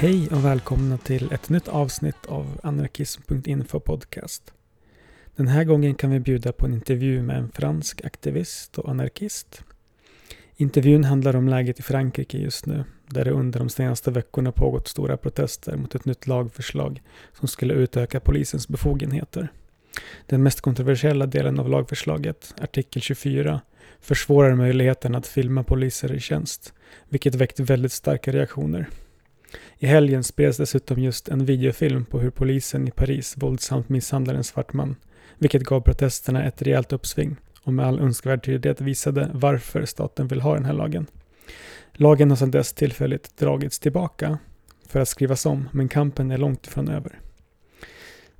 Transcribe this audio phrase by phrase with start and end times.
[0.00, 4.52] Hej och välkomna till ett nytt avsnitt av anarkism.info podcast.
[5.36, 9.64] Den här gången kan vi bjuda på en intervju med en fransk aktivist och anarkist.
[10.56, 14.88] Intervjun handlar om läget i Frankrike just nu, där det under de senaste veckorna pågått
[14.88, 17.02] stora protester mot ett nytt lagförslag
[17.38, 19.48] som skulle utöka polisens befogenheter.
[20.26, 23.60] Den mest kontroversiella delen av lagförslaget, artikel 24,
[24.00, 26.74] försvårar möjligheten att filma poliser i tjänst,
[27.08, 28.88] vilket väckt väldigt starka reaktioner.
[29.80, 34.44] I helgen spreds dessutom just en videofilm på hur polisen i Paris våldsamt misshandlar en
[34.44, 34.96] svart man,
[35.38, 40.40] vilket gav protesterna ett rejält uppsving och med all önskvärd tydlighet visade varför staten vill
[40.40, 41.06] ha den här lagen.
[41.92, 44.38] Lagen har sedan dess tillfälligt dragits tillbaka
[44.88, 47.20] för att skrivas om, men kampen är långt ifrån över.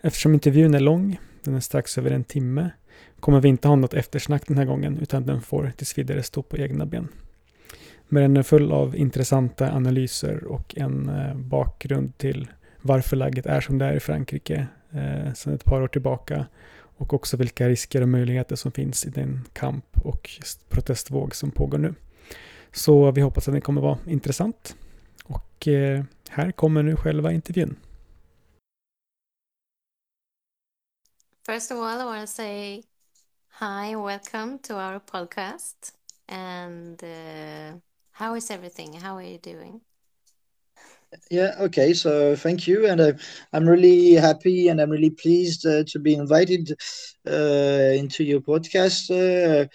[0.01, 2.71] Eftersom intervjun är lång, den är strax över en timme,
[3.21, 6.43] kommer vi inte ha något eftersnack den här gången, utan den får tills vidare stå
[6.43, 7.09] på egna ben.
[8.09, 12.49] Men den är full av intressanta analyser och en eh, bakgrund till
[12.83, 17.15] varför läget är som det är i Frankrike eh, sedan ett par år tillbaka och
[17.15, 20.31] också vilka risker och möjligheter som finns i den kamp och
[20.69, 21.95] protestvåg som pågår nu.
[22.73, 24.77] Så vi hoppas att den kommer vara intressant.
[25.25, 27.77] Och eh, här kommer nu själva intervjun.
[31.47, 32.83] First of all, I want to say
[33.61, 35.95] hi, welcome to our podcast.
[36.27, 37.81] And uh,
[38.19, 38.95] how is everything?
[38.95, 39.81] How are you doing?
[41.31, 41.93] Yeah, okay.
[41.95, 42.87] So thank you.
[42.87, 43.13] And uh,
[43.53, 46.73] I'm really happy and I'm really pleased uh, to be invited
[47.27, 49.11] uh, into your podcast.
[49.11, 49.67] Uh,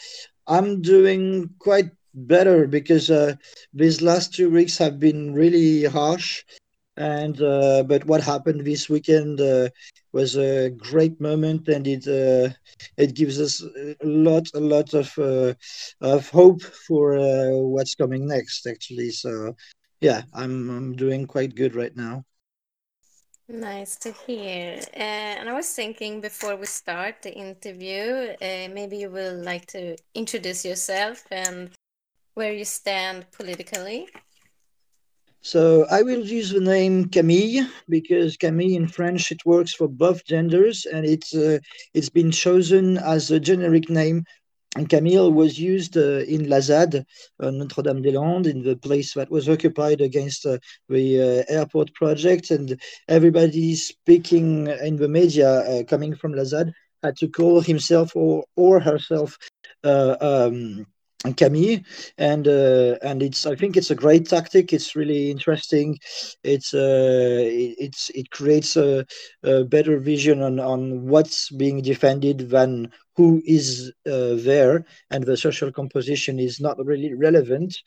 [0.47, 3.35] I'm doing quite better because uh,
[3.73, 6.43] these last two weeks have been really harsh.
[6.97, 9.39] And uh, but what happened this weekend
[10.13, 12.05] was a great moment, and it
[12.97, 15.11] it gives us a lot, a lot of
[16.01, 17.17] of hope for
[17.67, 18.67] what's coming next.
[18.67, 19.55] Actually, so
[20.01, 22.23] yeah, I'm I'm doing quite good right now.
[23.49, 24.79] Nice to hear.
[24.95, 29.65] Uh, and I was thinking before we start the interview, uh, maybe you will like
[29.67, 31.69] to introduce yourself and
[32.35, 34.07] where you stand politically.
[35.45, 40.25] So I will use the name Camille because Camille in French it works for both
[40.25, 41.59] genders and it's uh,
[41.93, 44.23] it's been chosen as a generic name
[44.77, 47.05] and Camille was used uh, in la ZAD,
[47.41, 50.57] uh, Notre-Dame-des-Landes, in the place that was occupied against uh,
[50.89, 52.49] the uh, airport project.
[52.49, 58.15] And everybody speaking in the media uh, coming from la ZAD had to call himself
[58.15, 59.37] or, or herself
[59.83, 60.15] uh,
[61.25, 61.79] um, Camille,
[62.17, 64.73] and uh, and it's I think it's a great tactic.
[64.73, 65.97] It's really interesting.
[66.43, 69.05] It's uh, it's it creates a,
[69.43, 75.37] a better vision on on what's being defended than who is uh, there and the
[75.37, 77.77] social composition is not really relevant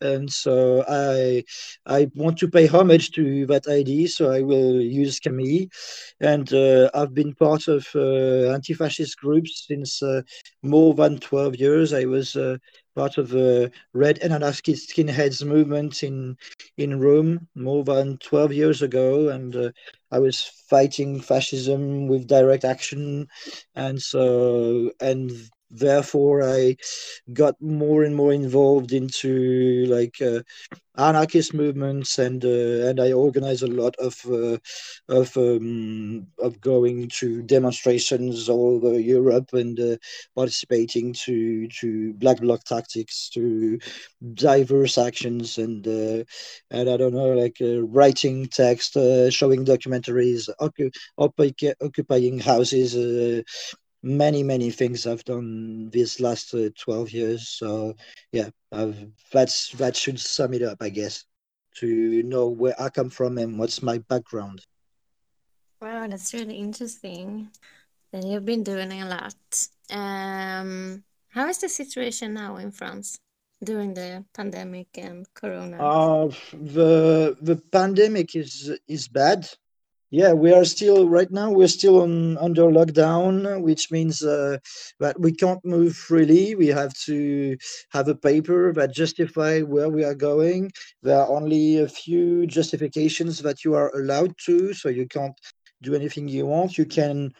[0.00, 1.42] and so i
[1.86, 5.66] i want to pay homage to that idea so i will use camille
[6.20, 10.20] and uh, i've been part of uh, anti-fascist groups since uh,
[10.62, 12.36] more than 12 years i was
[12.94, 16.36] part of the red anarchist skinheads movement in
[16.76, 19.28] in rome more than 12 years ago.
[19.28, 19.70] And uh,
[20.10, 23.28] I was fighting fascism with direct action,
[23.74, 25.30] and so and
[25.74, 26.76] therefore I
[27.32, 30.40] got more and more involved into like uh,
[30.98, 34.58] anarchist movements and uh, and I organize a lot of uh,
[35.08, 39.96] of um, of going to demonstrations all over Europe and uh,
[40.36, 43.78] participating to to black bloc tactics to
[44.34, 46.24] diverse actions and uh,
[46.70, 48.94] and I don't know like uh, writing text
[49.30, 52.94] showing documentaries occup- occupying houses
[54.04, 57.48] many many things I've done these last uh, 12 years.
[57.48, 57.94] So
[58.32, 58.96] yeah I've,
[59.32, 61.24] that's that should sum it up I guess
[61.76, 64.64] to know where I come from and what's my background.
[65.80, 67.48] Wow that's really interesting.
[68.12, 69.68] Then you've been doing a lot.
[69.90, 73.18] Um how is the situation now in France
[73.64, 75.82] during the pandemic and corona?
[75.82, 79.48] Uh, the the pandemic is is bad
[80.14, 81.50] yeah, we are still right now.
[81.50, 84.58] We're still on under lockdown, which means uh,
[85.00, 86.54] that we can't move freely.
[86.54, 87.56] We have to
[87.90, 90.70] have a paper that justify where we are going.
[91.02, 95.34] There are only a few justifications that you are allowed to, so you can't
[95.82, 96.78] do anything you want.
[96.78, 97.34] You can,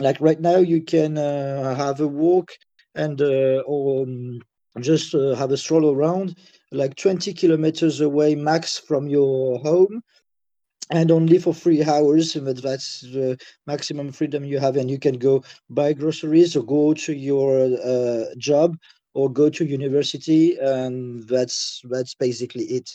[0.00, 2.50] like right now, you can uh, have a walk
[2.96, 4.40] and uh, or um,
[4.80, 6.34] just uh, have a stroll around,
[6.72, 10.02] like 20 kilometers away max from your home
[10.90, 15.18] and only for three hours but that's the maximum freedom you have and you can
[15.18, 17.50] go buy groceries or go to your
[17.84, 18.76] uh, job
[19.14, 22.90] or go to university and that's that's basically it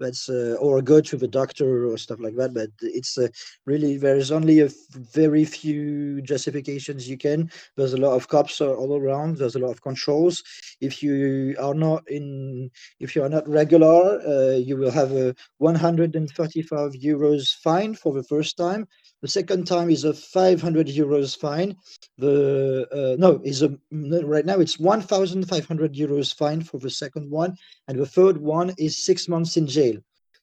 [0.00, 3.28] that's uh, or go to the doctor or stuff like that but it's uh,
[3.66, 7.50] really there's only a f- very few justifications you can.
[7.76, 9.36] There's a lot of cops all around.
[9.36, 10.42] There's a lot of controls.
[10.80, 15.34] If you are not in if you are not regular uh, you will have a
[15.58, 18.88] 135 euros fine for the first time
[19.22, 21.76] the second time is a 500 euros fine.
[22.18, 27.56] The uh, no is a right now it's 1500 euros fine for the second one
[27.88, 29.96] and the third one is six months in jail.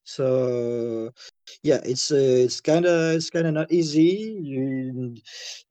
[0.03, 1.11] So
[1.63, 2.15] yeah it's uh,
[2.45, 4.39] it's kind of it's kind of not easy.
[4.41, 5.15] You,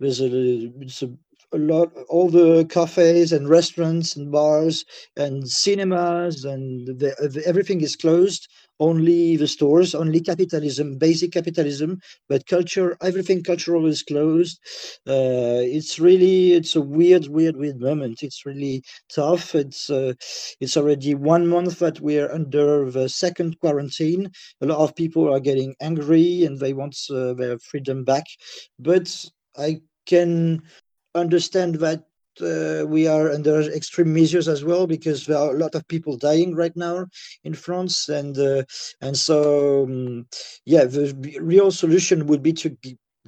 [0.01, 1.11] there's a it's a,
[1.53, 4.85] a lot all the cafes and restaurants and bars
[5.17, 8.49] and cinemas and the, everything is closed
[8.81, 14.59] only the stores, only capitalism, basic capitalism, but culture, everything cultural is closed.
[15.07, 18.23] Uh, it's really, it's a weird, weird, weird moment.
[18.23, 18.83] It's really
[19.15, 19.55] tough.
[19.55, 20.15] It's uh,
[20.61, 24.31] it's already one month that we're under the second quarantine.
[24.61, 28.25] A lot of people are getting angry and they want uh, their freedom back,
[28.79, 29.25] but
[29.57, 30.63] I can
[31.15, 32.05] understand that
[32.41, 36.55] we are under extreme measures as well because there are a lot of people dying
[36.55, 37.07] right now
[37.45, 38.63] in France, and uh,
[39.01, 40.27] and so um,
[40.65, 42.77] yeah, the real solution would be to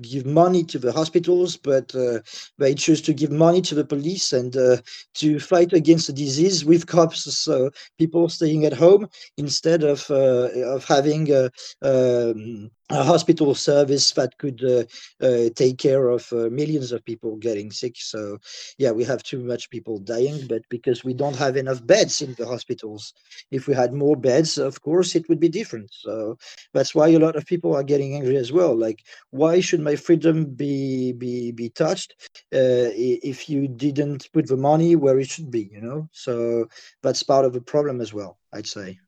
[0.03, 2.21] give money to the hospitals, but uh,
[2.59, 4.77] they choose to give money to the police and uh,
[5.15, 7.25] to fight against the disease with cops.
[7.35, 11.51] So people staying at home instead of uh, of having a,
[11.83, 14.85] um, a, hospital service that could uh,
[15.25, 17.97] uh, take care of uh, millions of people getting sick.
[17.97, 18.39] So
[18.79, 22.35] yeah, we have too much people dying, but because we don't have enough beds in
[22.35, 23.15] the hospitals.
[23.51, 25.91] If we had more beds, of course, it would be different.
[25.93, 26.39] So
[26.73, 28.77] that's why a lot of people are getting angry as well.
[28.77, 32.15] Like, why should my freedom be be be touched
[32.55, 36.67] uh, if you didn't put the money where it should be you know so
[37.03, 38.99] that's part of the problem as well i'd say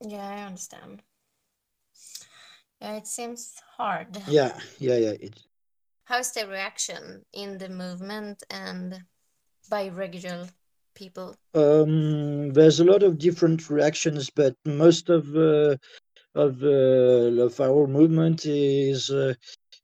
[0.00, 1.02] yeah i understand
[2.84, 4.10] yeah it seems hard.
[4.28, 5.40] Yeah yeah yeah it
[6.04, 9.00] how's the reaction in the movement and
[9.70, 10.46] by regular
[10.94, 11.34] people?
[11.54, 15.76] Um there's a lot of different reactions but most of uh,
[16.34, 19.34] of, uh, of our movement is uh,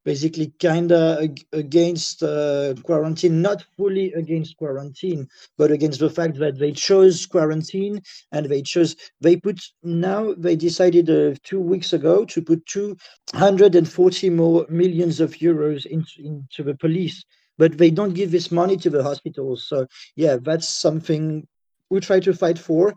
[0.04, 6.58] basically kind of against uh, quarantine, not fully against quarantine, but against the fact that
[6.58, 8.00] they chose quarantine
[8.32, 14.30] and they chose, they put, now they decided uh, two weeks ago to put 240
[14.30, 17.24] more millions of euros into, into the police,
[17.58, 19.66] but they don't give this money to the hospitals.
[19.68, 19.86] So,
[20.16, 21.46] yeah, that's something
[21.90, 22.94] we try to fight for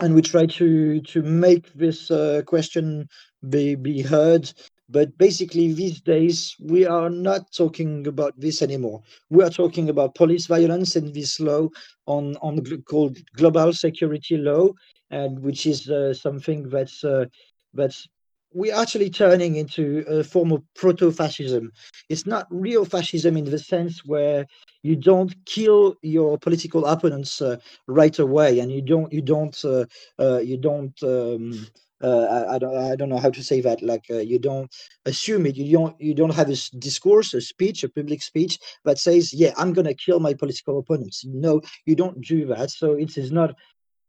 [0.00, 3.08] and we try to to make this uh, question
[3.48, 4.52] be be heard
[4.88, 9.02] but basically, these days, we are not talking about this anymore.
[9.30, 11.68] We are talking about police violence and this law
[12.06, 14.68] on, on called global security law,
[15.10, 17.26] and which is uh, something that's uh,
[17.74, 18.06] that's
[18.54, 21.72] we're actually turning into a form of proto-fascism.
[22.10, 24.46] It's not real fascism in the sense where
[24.82, 29.86] you don't kill your political opponents uh, right away, and you don't you don't uh,
[30.18, 31.66] uh, you don't um,
[32.08, 33.82] I, I, don't I don't know how to say that.
[33.82, 34.70] Like uh, you don't
[35.06, 35.56] assume it.
[35.56, 39.52] You don't you don't have a discourse, a speech, a public speech that says, "Yeah,
[39.56, 42.70] I'm gonna kill my political opponents." No, you don't do that.
[42.70, 43.54] So it is not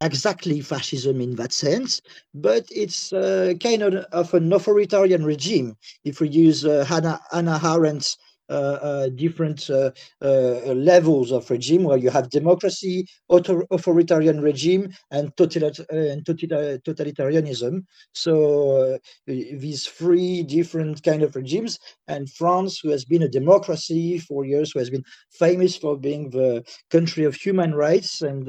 [0.02, 2.02] exactly fascism in that sense,
[2.34, 5.78] but it's uh, kind of, of an authoritarian regime.
[6.04, 9.90] If we use uh, Hannah, Hannah Arendt's uh, uh, Uh, uh, different uh,
[10.22, 17.84] uh, levels of regime where you have democracy, author authoritarian regime, and, and totalitarianism.
[18.14, 24.46] So these three different kind of regimes, and France, who has been a democracy for
[24.46, 28.48] years, who has been famous for being the country of human rights and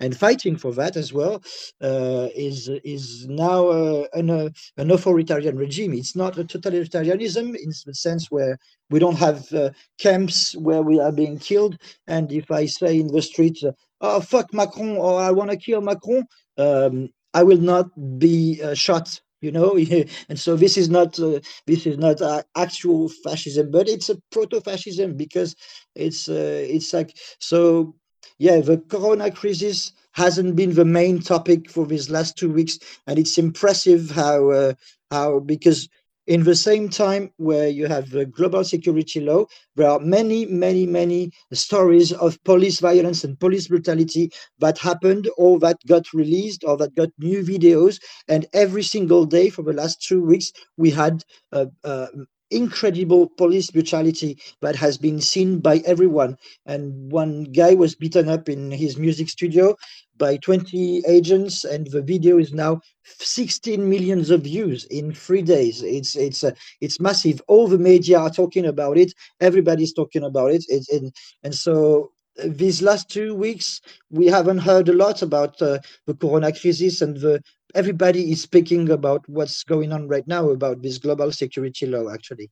[0.00, 1.42] and fighting for that as well,
[1.80, 3.70] is is now
[4.14, 4.30] an,
[4.76, 5.92] an authoritarian regime.
[5.94, 8.58] It's not a totalitarianism in the sense where
[8.90, 11.76] we don't have uh, camps where we are being killed.
[12.06, 15.56] And if I say in the street, uh, "Oh fuck Macron," or "I want to
[15.56, 16.24] kill Macron,"
[16.58, 19.76] um, I will not be uh, shot you know
[20.28, 24.16] and so this is not uh, this is not uh, actual fascism but it's a
[24.32, 25.54] proto-fascism because
[25.94, 27.94] it's uh, it's like so
[28.38, 33.18] yeah the corona crisis hasn't been the main topic for these last two weeks and
[33.18, 34.72] it's impressive how uh,
[35.10, 35.88] how because
[36.26, 39.44] in the same time where you have the global security law
[39.76, 45.58] there are many many many stories of police violence and police brutality that happened or
[45.58, 47.98] that got released or that got new videos.
[48.28, 52.06] And every single day for the last two weeks we had uh, uh,
[52.50, 56.36] incredible police brutality that has been seen by everyone.
[56.66, 59.76] And one guy was beaten up in his music studio
[60.16, 65.82] by 20 agents, and the video is now 16 millions of views in three days.
[65.82, 67.42] It's it's uh, it's massive.
[67.48, 69.12] All the media are talking about it.
[69.40, 70.64] Everybody's talking about it.
[70.68, 75.78] It's and and so these last two weeks we haven't heard a lot about uh,
[76.06, 77.40] the corona crisis and the
[77.74, 82.50] everybody is speaking about what's going on right now about this global security law actually.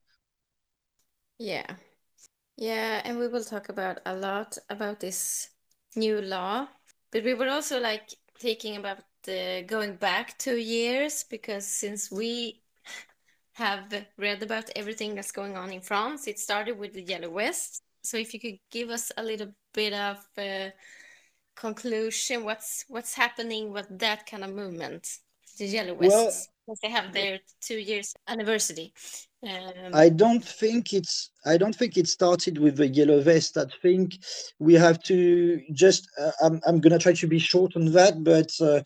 [1.39, 1.67] Yeah.
[2.57, 5.49] Yeah and we will talk about a lot about this
[5.97, 6.69] new law
[7.11, 8.99] but we were also like thinking about
[9.67, 12.63] going back two years because since we
[13.55, 17.83] have read about everything that's going on in france it started with the yellow vest
[18.03, 20.71] so if you could give us a little bit of uh,
[21.55, 25.19] conclusion what's what's happening with that kind of movement
[25.59, 28.93] the yellow vests well, they have their two years anniversary
[29.47, 33.57] um, i don't think it's i don't think it started with the yellow vest.
[33.59, 34.15] I think
[34.59, 38.51] we have to just uh, i'm, I'm gonna try to be short on that but
[38.61, 38.83] uh,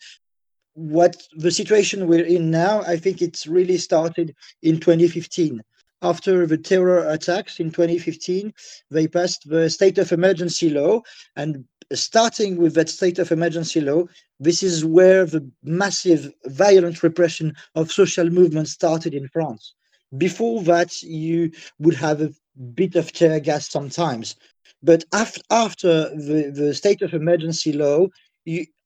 [0.73, 5.61] what the situation we're in now i think it's really started in 2015
[6.01, 8.53] after the terror attacks in 2015,
[8.91, 11.01] they passed the state of emergency law.
[11.35, 14.05] And starting with that state of emergency law,
[14.39, 19.73] this is where the massive violent repression of social movements started in France.
[20.17, 22.33] Before that, you would have a
[22.73, 24.35] bit of tear gas sometimes.
[24.83, 28.07] But after, after the, the state of emergency law,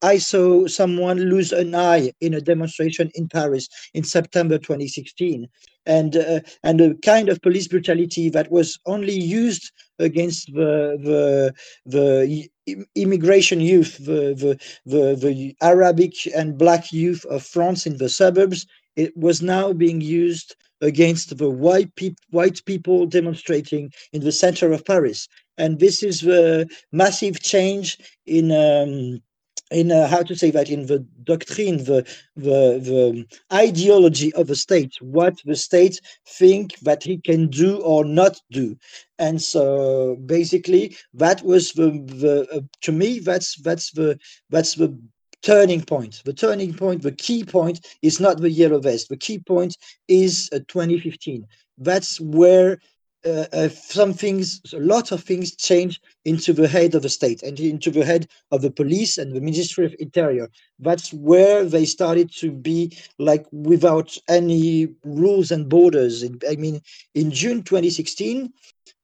[0.01, 5.47] I saw someone lose an eye in a demonstration in Paris in September 2016,
[5.85, 11.53] and uh, and a kind of police brutality that was only used against the the
[11.85, 12.49] the
[12.95, 18.65] immigration youth, the the the, the Arabic and black youth of France in the suburbs.
[18.95, 24.71] It was now being used against the white people white people demonstrating in the center
[24.71, 25.27] of Paris,
[25.59, 28.51] and this is the massive change in.
[28.51, 29.21] Um,
[29.71, 34.55] in uh, how to say that in the doctrine the, the the ideology of the
[34.55, 38.77] state what the state think that he can do or not do.
[39.17, 44.97] And so basically that was the, the uh, to me that's that's the that's the
[45.41, 46.21] turning point.
[46.25, 49.09] The turning point the key point is not the yellow vest.
[49.09, 51.47] The key point is uh, 2015
[51.77, 52.79] that's where
[53.25, 57.43] uh, uh, some things, a lot of things change into the head of the state
[57.43, 60.49] and into the head of the police and the Ministry of Interior.
[60.79, 66.23] That's where they started to be like without any rules and borders.
[66.49, 66.81] I mean,
[67.13, 68.51] in June 2016,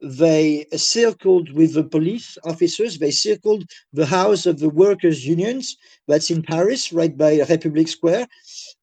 [0.01, 6.29] they circled with the police officers, they circled the house of the workers' unions that's
[6.29, 8.27] in Paris, right by Republic Square.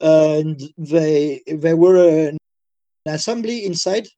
[0.01, 2.39] And they, there were an
[3.07, 4.09] assembly inside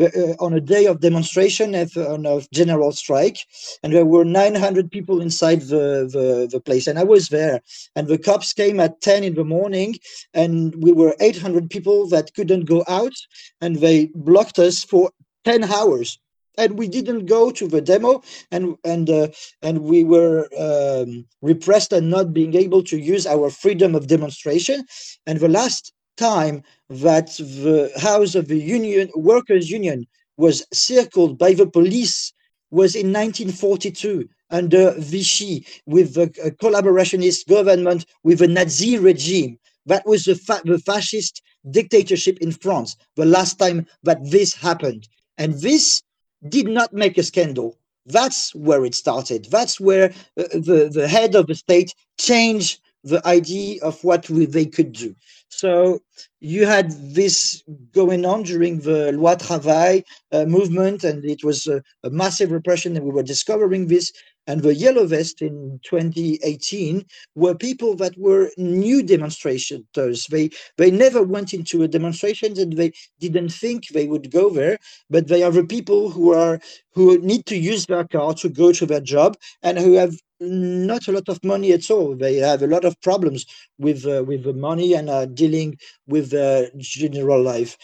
[0.00, 3.38] uh, on a day of demonstration on a general strike,
[3.82, 7.60] and there were 900 people inside the, the, the place, and I was there.
[7.94, 9.96] And the cops came at 10 in the morning,
[10.34, 13.14] and we were 800 people that couldn't go out,
[13.60, 15.10] and they blocked us for
[15.44, 16.18] 10 hours
[16.58, 19.28] and we didn't go to the demo and and uh,
[19.62, 24.84] and we were um, repressed and not being able to use our freedom of demonstration
[25.26, 30.06] and the last time that the house of the union workers union
[30.36, 32.32] was circled by the police
[32.70, 36.28] was in 1942 under Vichy with the
[36.60, 39.58] collaborationist government with the Nazi regime.
[39.86, 45.08] That was the, fa the fascist dictatorship in France, the last time that this happened.
[45.38, 46.02] And this
[46.48, 47.78] did not make a scandal.
[48.06, 49.46] That's where it started.
[49.50, 54.46] That's where uh, the, the head of the state changed the idea of what we,
[54.46, 55.14] they could do.
[55.48, 56.00] So
[56.40, 61.82] you had this going on during the Loi Travail uh, movement, and it was a,
[62.02, 64.12] a, massive repression, and we were discovering this.
[64.48, 70.26] And the Yellow Vest in 2018 were people that were new demonstrators.
[70.30, 74.78] They they never went into a demonstration, and they didn't think they would go there.
[75.10, 76.60] But they are the people who are
[76.92, 81.08] who need to use their car to go to their job, and who have not
[81.08, 82.14] a lot of money at all.
[82.14, 83.46] They have a lot of problems
[83.78, 87.76] with uh, with the money and are dealing with their general life.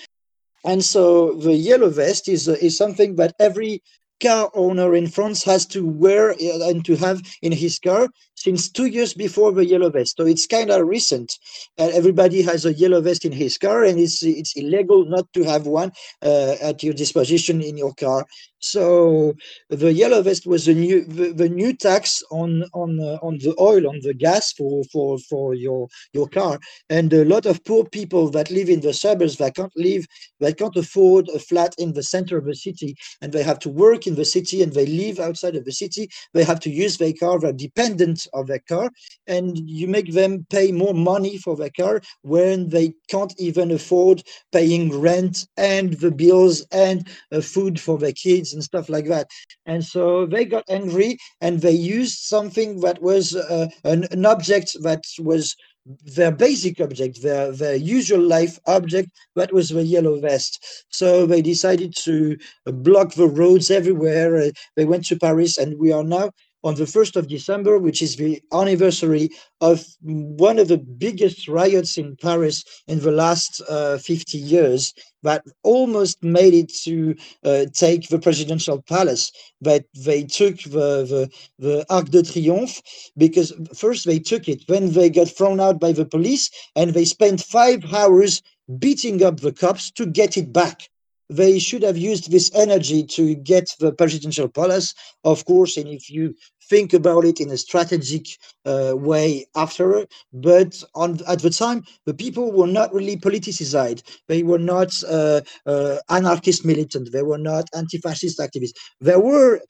[0.65, 3.83] And so the yellow vest is uh, is something that every
[4.23, 8.69] car owner in France has to wear uh, and to have in his car since
[8.69, 10.17] two years before the yellow vest.
[10.17, 11.39] So it's kind of recent.
[11.79, 15.45] Uh, everybody has a yellow vest in his car, and it's it's illegal not to
[15.45, 18.27] have one uh, at your disposition in your car.
[18.59, 19.35] So
[19.71, 23.55] the yellow vest was a new the, the new tax on on uh, on the
[23.59, 27.85] oil on the gas for for for your your car, and a lot of poor
[27.85, 30.07] people that live in the suburbs that can't live
[30.41, 33.69] that can't afford a flat in the center of the city, and they have to
[33.69, 36.09] work in the city and they live outside of the city.
[36.35, 37.39] They have to use their car.
[37.39, 38.91] They're dependent of their car,
[39.27, 44.23] and you make them pay more money for their car when they can't even afford
[44.53, 49.29] paying rent and the bills and uh, food for their kids and stuff like that.
[49.67, 54.77] And so they got angry and they used something that was uh, an, an object
[54.83, 55.55] that was
[55.85, 60.85] their basic object, their, their usual life object, that was the yellow vest.
[60.91, 62.37] So they decided to
[62.67, 64.37] block the roads everywhere.
[64.37, 66.31] Uh, they went to Paris, and we are now
[66.65, 71.99] on the 1st of December, which is the anniversary of one of the biggest riots
[71.99, 77.15] in Paris in the last uh, 50 years that almost made it to
[77.45, 79.33] uh, take the presidential palace.
[79.61, 82.83] But they took the, the, the Arc de Triomphe
[83.17, 87.05] because first they took it, then they got thrown out by the police, and they
[87.05, 88.43] spent five hours
[88.79, 90.89] beating up the cops to get it back
[91.37, 96.11] they should have used this energy to get the presidential palace, of course, and if
[96.11, 96.35] you
[96.69, 98.27] think about it in a strategic
[98.65, 100.07] uh, way after.
[100.33, 104.03] But on at the time, the people were not really politicized.
[104.29, 107.13] They were not uh, uh, anarchist militant.
[107.13, 108.77] They were not anti-fascist activists.
[109.01, 109.61] There were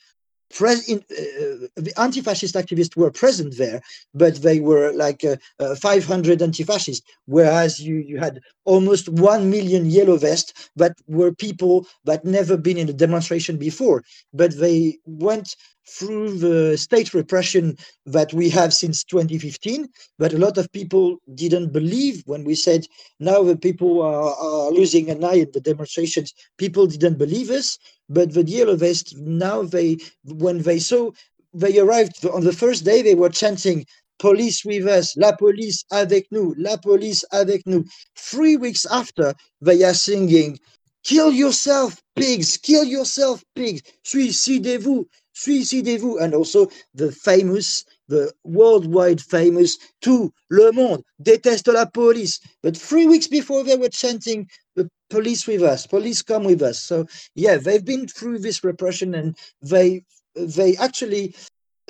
[0.89, 3.81] in, uh, the anti-fascist activists were present there,
[4.15, 9.87] but they were like uh, uh, 500 anti-fascists, whereas you, you had almost 1 million
[9.87, 15.57] yellow vests that were people that never been in a demonstration before, but they went
[15.89, 17.77] through the state repression
[18.07, 22.87] that we have since 2015 but a lot of people didn't believe when we said
[23.19, 26.33] now the people are, are losing an eye in the demonstrations.
[26.59, 31.11] People didn't believe us but the yellow vest now they when they saw
[31.55, 33.85] they arrived on the first day they were chanting
[34.23, 37.85] police with us, la police avec nous, la police avec nous.
[38.17, 40.59] Three weeks after, they are singing,
[41.05, 46.19] kill yourself, pigs, kill yourself, pigs, suicidez-vous, suicidez-vous.
[46.23, 52.39] And also the famous, the worldwide famous, tout le monde déteste la police.
[52.63, 56.79] But three weeks before they were chanting, the police with us, police come with us.
[56.81, 60.03] So yeah, they've been through this repression and they
[60.35, 61.35] they actually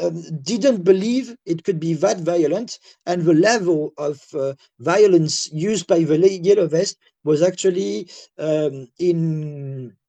[0.03, 5.87] um, didn't believe it could be that violent, and the level of uh, violence used
[5.87, 8.09] by the yellow vest was actually
[8.39, 9.21] um, in,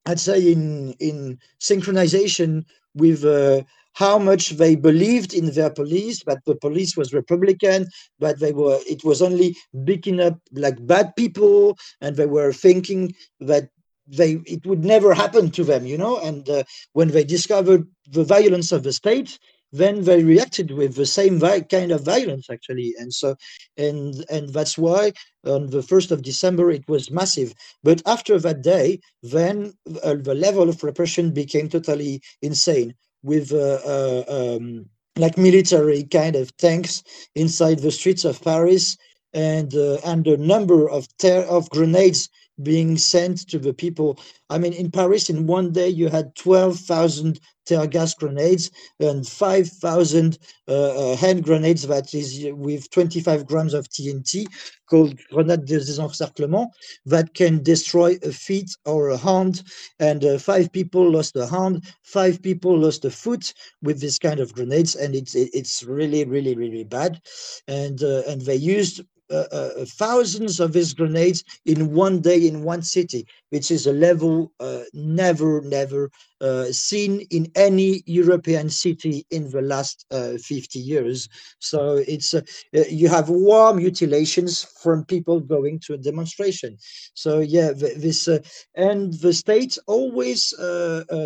[0.05, 6.39] I'd say, in in synchronization with uh, how much they believed in their police, that
[6.45, 7.87] the police was Republican,
[8.19, 13.13] but they were it was only beating up like bad people, and they were thinking
[13.39, 13.69] that
[14.07, 16.17] they it would never happen to them, you know.
[16.19, 19.39] And uh, when they discovered the violence of the state,
[19.71, 22.93] then they reacted with the same kind of violence actually.
[22.99, 23.35] And so
[23.77, 25.13] and and that's why
[25.45, 27.53] on the 1st of december it was massive.
[27.83, 33.79] But after that day then uh, the level of repression became totally insane with uh,
[33.85, 34.23] uh,
[34.57, 34.85] um,
[35.17, 37.03] like military kind of tanks
[37.35, 38.97] inside the streets of paris
[39.33, 42.29] and uh, and a number of ter- of grenades
[42.61, 44.19] being sent to the people.
[44.49, 50.37] I mean, in Paris, in one day, you had 12,000 tear gas grenades and 5,000
[50.67, 54.45] uh, uh, hand grenades that is with 25 grams of TNT
[54.89, 56.67] called grenade de désencerclement
[57.05, 59.63] that can destroy a feet or a hand.
[59.99, 64.39] And uh, five people lost a hand, five people lost a foot with this kind
[64.39, 64.95] of grenades.
[64.95, 67.21] And it's, it's really, really, really bad.
[67.67, 69.01] And, uh, and they used
[69.33, 73.93] uh, uh, thousands of his grenades in one day in one city, which is a
[73.93, 80.79] level uh, never, never uh, seen in any European city in the last uh, 50
[80.79, 81.27] years.
[81.59, 82.35] So it's
[82.73, 86.77] you have war mutilations from people going to a demonstration.
[87.13, 88.27] So yeah, this
[88.75, 90.53] and the state always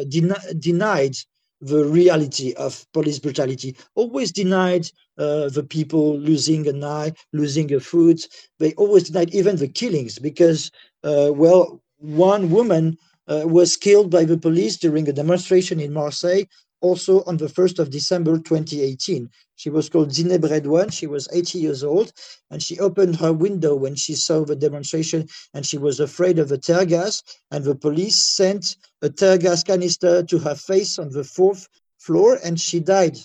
[0.09, 1.15] den- denied
[1.61, 7.79] the reality of police brutality, always denied uh, the people losing an eye, losing a
[7.79, 8.27] foot.
[8.59, 10.71] They always denied even the killings because,
[11.03, 16.43] uh, well, one woman uh, was killed by the police during a demonstration in Marseille
[16.81, 19.29] also on the 1st of December 2018.
[19.55, 20.91] She was called Zineb Redouane.
[20.91, 22.11] She was 80 years old,
[22.51, 26.49] and she opened her window when she saw the demonstration, and she was afraid of
[26.49, 27.23] the tear gas.
[27.51, 32.39] And the police sent a tear gas canister to her face on the fourth floor,
[32.43, 33.17] and she died.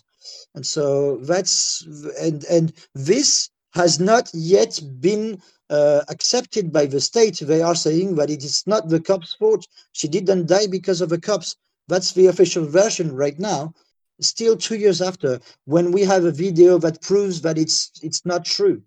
[0.55, 1.85] And so that's
[2.21, 7.39] and and this has not yet been uh, accepted by the state.
[7.41, 9.67] They are saying that it is not the cops' fault.
[9.93, 11.57] She didn't die because of the cops.
[11.89, 13.75] That's the official version right now.
[14.21, 18.45] Still two years after, when we have a video that proves that it's it's not
[18.45, 18.83] true.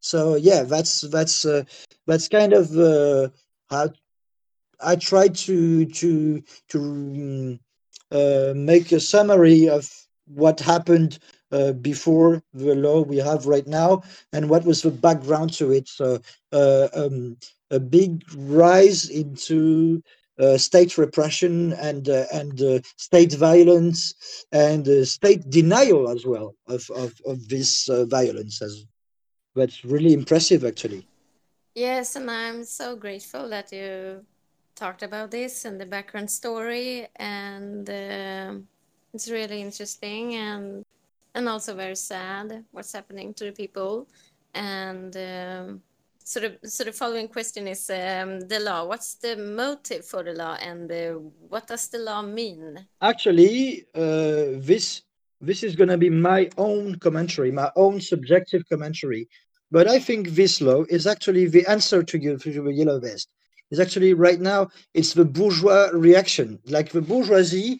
[0.00, 1.64] So yeah, that's that's uh,
[2.06, 3.28] that's kind of uh,
[3.70, 3.90] how
[4.80, 7.60] I tried to to to um,
[8.10, 9.88] uh, make a summary of
[10.26, 11.18] what happened
[11.52, 15.88] uh, before the law we have right now and what was the background to it.
[15.88, 16.20] So
[16.52, 17.36] uh, um,
[17.70, 20.02] a big rise into
[20.58, 24.14] state repression and uh, and uh, state violence
[24.52, 28.62] and uh, state denial as well of of, of this violence.
[28.62, 28.84] As
[29.54, 31.06] that's really impressive, actually.
[31.74, 34.24] Yes, and I'm so grateful that you
[34.74, 40.84] talked about this and the background story, and it's really interesting and
[41.34, 44.08] and also very sad what's happening to the people
[44.54, 45.82] and um,
[46.30, 48.86] sort of following question is um, the law.
[48.86, 51.14] What's the motive for the law and uh,
[51.48, 52.86] what does the law mean?
[53.02, 55.02] Actually uh, this
[55.40, 59.28] this is going to be my own commentary my own subjective commentary.
[59.72, 63.28] But i think this law is actually the answer to to the yellow vest.
[63.72, 66.58] Is actually right now it's the bourgeois reaction.
[66.66, 67.78] Like the bourgeoisie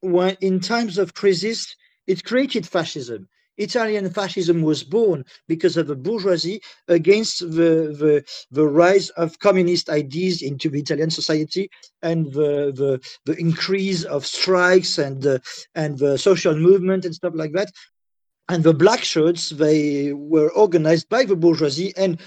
[0.00, 1.76] when in times of crisis
[2.06, 3.28] it created fascism.
[3.58, 9.88] Italian fascism was born because of the bourgeoisie against the, the, the rise of communist
[9.90, 11.70] ideas into the Italian society
[12.02, 15.38] and the, the, the increase of strikes and, uh,
[15.74, 17.70] and the social movement and stuff like that.
[18.48, 22.20] And the black shirts, they were organized by the bourgeoisie and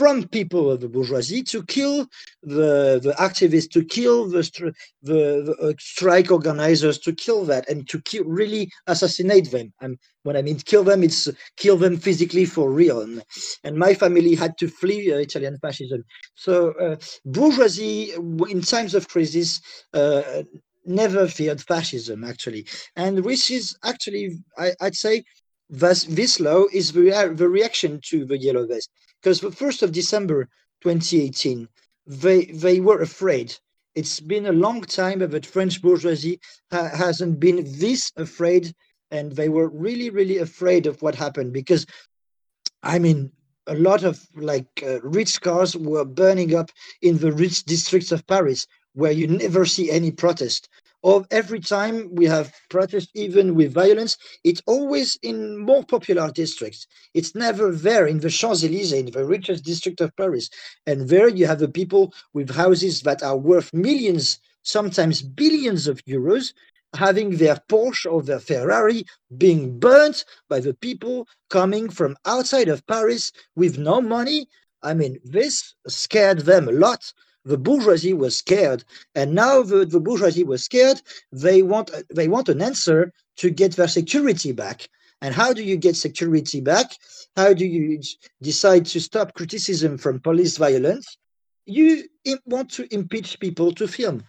[0.00, 2.06] from people of the bourgeoisie to kill
[2.42, 5.14] the, the activists, to kill the, the,
[5.46, 9.70] the uh, strike organizers, to kill that, and to kill, really assassinate them.
[9.82, 13.02] And when I mean kill them, it's kill them physically for real.
[13.02, 13.22] And,
[13.62, 16.02] and my family had to flee uh, Italian fascism.
[16.34, 18.12] So uh, bourgeoisie,
[18.48, 19.60] in times of crisis,
[19.92, 20.44] uh,
[20.86, 22.64] never feared fascism, actually.
[22.96, 25.24] And which is actually, I, would say,
[25.68, 29.92] this, this law is the, the reaction to the yellow vest because the 1st of
[29.92, 30.48] December
[30.82, 31.68] 2018,
[32.06, 33.56] they, they were afraid.
[33.94, 38.72] It's been a long time that French bourgeoisie ha hasn't been this afraid,
[39.10, 41.84] and they were really, really afraid of what happened because,
[42.82, 43.32] I mean,
[43.66, 46.70] a lot of like uh, rich cars were burning up
[47.02, 50.68] in the rich districts of Paris where you never see any protest
[51.02, 56.86] of every time we have protest, even with violence, it's always in more popular districts.
[57.14, 60.50] It's never there in the Champs-Élysées, in the richest district of Paris.
[60.86, 66.04] And there you have the people with houses that are worth millions, sometimes billions of
[66.04, 66.52] euros,
[66.94, 69.04] having their Porsche or their Ferrari
[69.38, 74.48] being burnt by the people coming from outside of Paris with no money.
[74.82, 77.12] I mean, this scared them a lot
[77.44, 81.00] the bourgeoisie was scared and now the, the bourgeoisie was scared
[81.32, 84.86] they want they want an answer to get their security back.
[85.22, 86.92] And how do you get security back?
[87.36, 88.00] How do you
[88.42, 91.16] decide to stop criticism from police violence?
[91.64, 92.04] You
[92.44, 94.24] want to impeach people to film.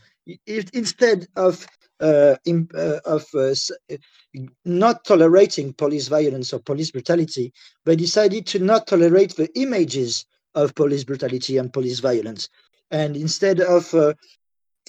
[0.46, 1.68] If, instead of
[2.00, 3.54] uh, in, uh, of uh,
[4.64, 7.54] not tolerating police violence or police brutality,
[7.86, 12.48] they decided to not tolerate the images of police brutality and police violence
[12.92, 14.14] and instead of uh,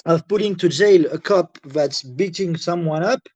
[0.05, 3.29] of putting to jail a cop that's beating someone up,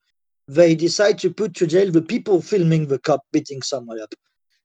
[0.48, 4.12] they decide to put to jail the people filming the cop beating someone up.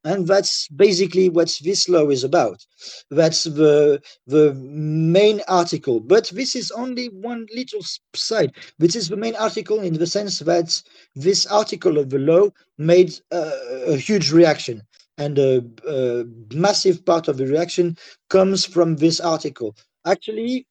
[0.03, 2.65] And that's basically what this law is about.
[3.11, 5.99] That's the the main article.
[5.99, 7.81] But this is only one little
[8.15, 8.55] side.
[8.79, 10.81] This is the main article in the sense that
[11.15, 13.51] this article of the law made uh,
[13.85, 14.81] a huge reaction
[15.17, 17.95] and a, a, massive part of the reaction
[18.29, 20.67] comes from this article actually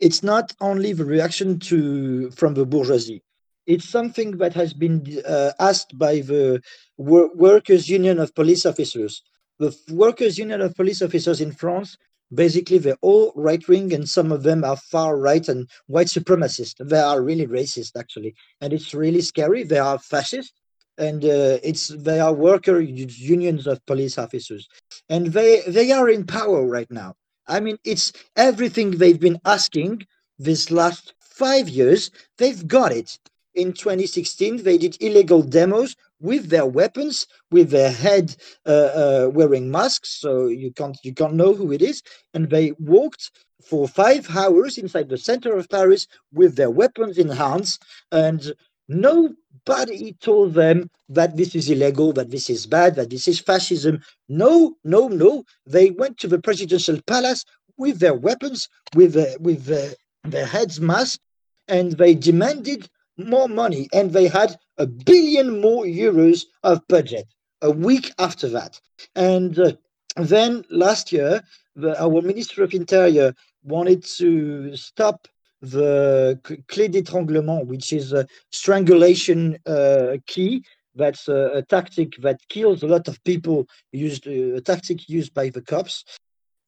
[0.00, 3.22] it's not only the reaction to from the bourgeoisie.
[3.66, 6.62] It's something that has been uh, asked by the
[6.96, 9.22] wor workers union of police officers.
[9.58, 11.96] The workers union of police officers in france
[12.32, 16.74] basically they're all right wing and some of them are far right and white supremacist.
[16.86, 18.34] They are really racist actually.
[18.60, 19.62] And it's really scary.
[19.62, 20.52] They are fascist
[20.96, 24.68] and uh, it's they are worker unions of police officers.
[25.08, 27.14] And they they are in power right now
[27.48, 30.06] I mean, it's everything they've been asking
[30.38, 32.10] this last five years.
[32.38, 33.18] They've got it.
[33.54, 38.34] in 2016 they did illegal demos with their weapons, with their head
[38.66, 42.02] uh, uh, wearing masks, so you can't you can't know who it is,
[42.34, 43.30] and they walked
[43.62, 47.78] for five hours inside the center of Paris with their weapons in hands,
[48.12, 48.52] and
[48.88, 54.02] nobody told them that this is illegal, that this is bad, that this is fascism.
[54.28, 55.44] No, no, no.
[55.66, 57.44] They went to the presidential palace
[57.76, 61.22] with their weapons, with uh, with uh, their heads masked,
[61.68, 67.26] and they demanded more money, and they had a billion more euros of budget
[67.62, 68.80] a week after that.
[69.14, 69.72] And uh,
[70.16, 71.42] then last year,
[71.74, 75.28] the, our Minister of Interior wanted to stop
[75.60, 80.64] the clé d'étranglement, which is a strangulation uh, key.
[80.94, 83.66] That's a, a, tactic that kills a lot of people.
[83.92, 86.04] Used uh, a tactic used by the cops,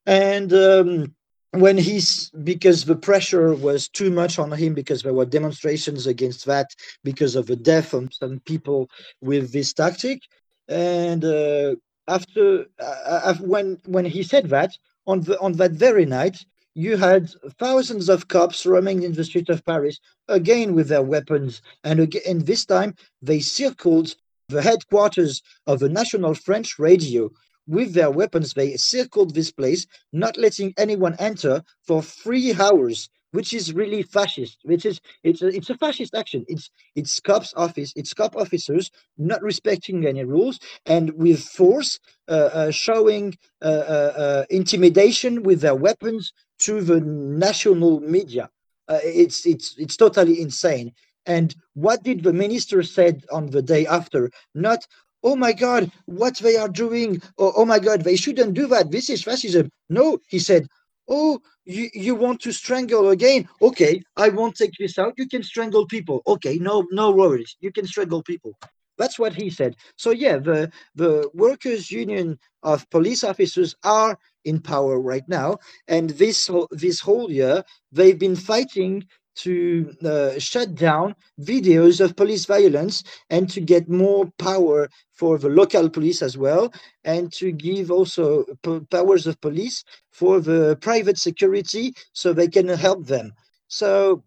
[0.07, 1.15] and um,
[1.53, 6.45] when he's because the pressure was too much on him because there were demonstrations against
[6.47, 6.69] that
[7.03, 8.89] because of the death of some people
[9.21, 10.23] with this tactic
[10.69, 11.75] and uh,
[12.07, 14.71] after uh, uh when when he said that
[15.07, 16.39] on the on that very night
[16.75, 21.63] you had thousands of cops roaming in the street of paris again with their weapons
[21.85, 24.15] and again this time they circled
[24.51, 27.31] the headquarters of the national french radio.
[27.67, 33.53] With their weapons, they circled this place, not letting anyone enter for three hours, which
[33.53, 34.59] is really fascist.
[34.65, 36.45] Which is it's a, it's a fascist action.
[36.49, 42.51] It's it's cops office, it's cop officers not respecting any rules and with force uh,
[42.53, 48.51] uh, showing uh, uh, uh intimidation with their weapons to the national media.
[48.89, 50.93] Uh, it's it's it's totally insane.
[51.27, 54.31] And what did the minister said on the day after?
[54.55, 54.87] Not,
[55.23, 57.23] oh my God, what they are doing.
[57.39, 58.91] Oh, oh my God, they shouldn't do that.
[58.91, 59.71] This is fascism.
[59.89, 60.67] No, he said,
[61.11, 63.49] oh, you, you want to strangle again?
[63.61, 65.15] Okay, I won't take this out.
[65.19, 66.23] You can strangle people.
[66.27, 67.57] Okay, no, no worries.
[67.61, 68.57] You can strangle people.
[68.97, 69.77] That's what he said.
[69.97, 75.57] So yeah, the the workers' union of police officers are in power right now,
[75.89, 79.07] and this this whole year they've been fighting
[79.45, 85.49] to uh, shut down videos of police violence and to get more power for the
[85.49, 86.73] local police as well,
[87.05, 88.45] and to give also
[88.91, 93.33] powers of police for the private security so they can help them.
[93.69, 94.23] So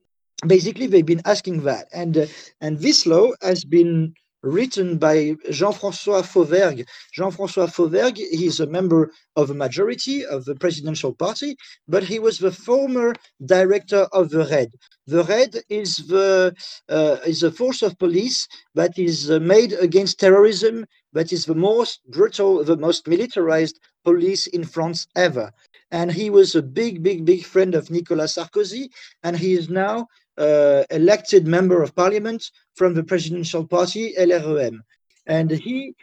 [0.47, 2.25] basically, they've been asking that, and uh,
[2.61, 6.85] and this law has been written by Jean-François Fauvergue.
[7.13, 11.55] Jean-François Fauvergue, he's a member of a majority of the presidential party,
[11.87, 14.71] but he was the former director of the RAID.
[15.07, 16.53] The RAID is the
[16.89, 21.55] uh, is a force of police that is uh, made against terrorism, that is the
[21.55, 25.51] most brutal, the most militarized police in France ever.
[25.91, 28.89] And he was a big, big, big friend of Nicolas Sarkozy,
[29.23, 34.79] and he is now uh, elected member of parliament from the presidential party, LREM.
[35.25, 35.95] And he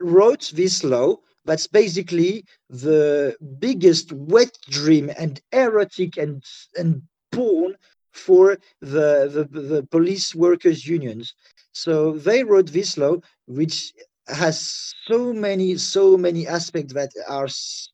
[0.00, 6.42] wrote this law that's basically the biggest wet dream and erotic and,
[6.76, 7.76] and porn
[8.12, 11.34] for the, the, the police workers' unions.
[11.72, 13.92] So they wrote this law, which
[14.28, 17.48] has so many so many aspects that are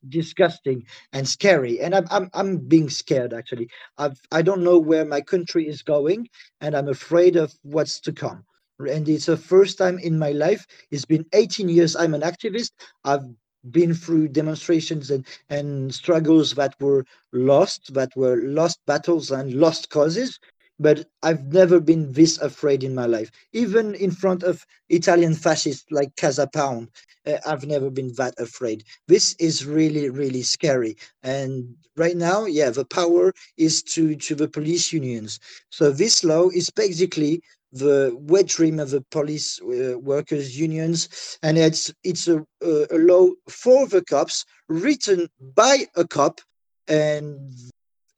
[0.09, 1.81] disgusting and scary.
[1.81, 3.69] And i'm i'm, I'm being scared actually.
[3.97, 6.27] I've, i don't know where my country is going
[6.61, 8.45] and i'm afraid of what's to come.
[8.79, 12.71] And it's the first time in my life it's been 18 years i'm an activist.
[13.03, 13.25] I've
[13.69, 19.89] been through demonstrations and, and struggles that were lost that were lost battles and lost
[19.89, 20.39] causes
[20.81, 23.29] but I've never been this afraid in my life.
[23.53, 26.89] Even in front of Italian fascists like Casa Pound,
[27.27, 28.83] uh, I've never been that afraid.
[29.07, 30.97] This is really, really scary.
[31.21, 35.39] And right now, yeah, the power is to, to the police unions.
[35.69, 41.57] So this law is basically the wet dream of the police uh, workers unions and
[41.57, 46.41] it's it's a, a, law for the cops written by a cop
[46.89, 47.53] and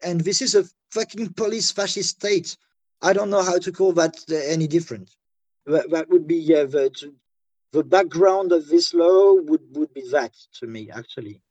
[0.03, 2.57] and this is a fucking police fascist state.
[3.01, 5.15] I don't know how to call that uh, any different.
[5.65, 6.91] That, that would be yeah, the
[7.71, 11.41] the background of this law would would be that to me actually.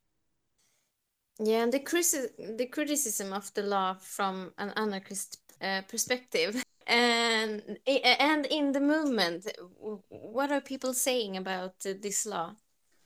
[1.38, 7.78] Yeah, and the criti- the criticism of the law from an anarchist uh, perspective, and
[7.86, 9.50] and in the movement,
[10.08, 12.54] what are people saying about uh, this law?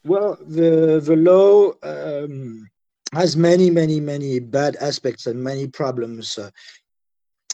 [0.04, 2.68] Well, the the law um,
[3.12, 6.38] has many, many, many bad aspects and many problems.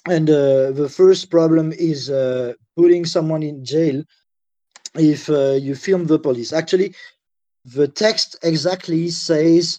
[0.09, 4.03] And uh, the first problem is uh, putting someone in jail
[4.95, 6.53] if uh, you film the police.
[6.53, 6.95] Actually,
[7.65, 9.79] the text exactly says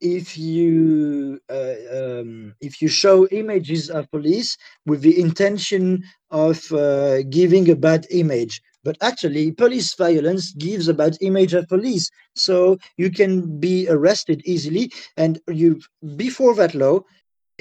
[0.00, 4.56] if you uh, um, if you show images of police
[4.86, 10.94] with the intention of uh, giving a bad image but actually police violence gives a
[10.94, 12.10] bad image of police.
[12.34, 14.92] So you can be arrested easily.
[15.16, 15.80] And you
[16.16, 17.00] before that law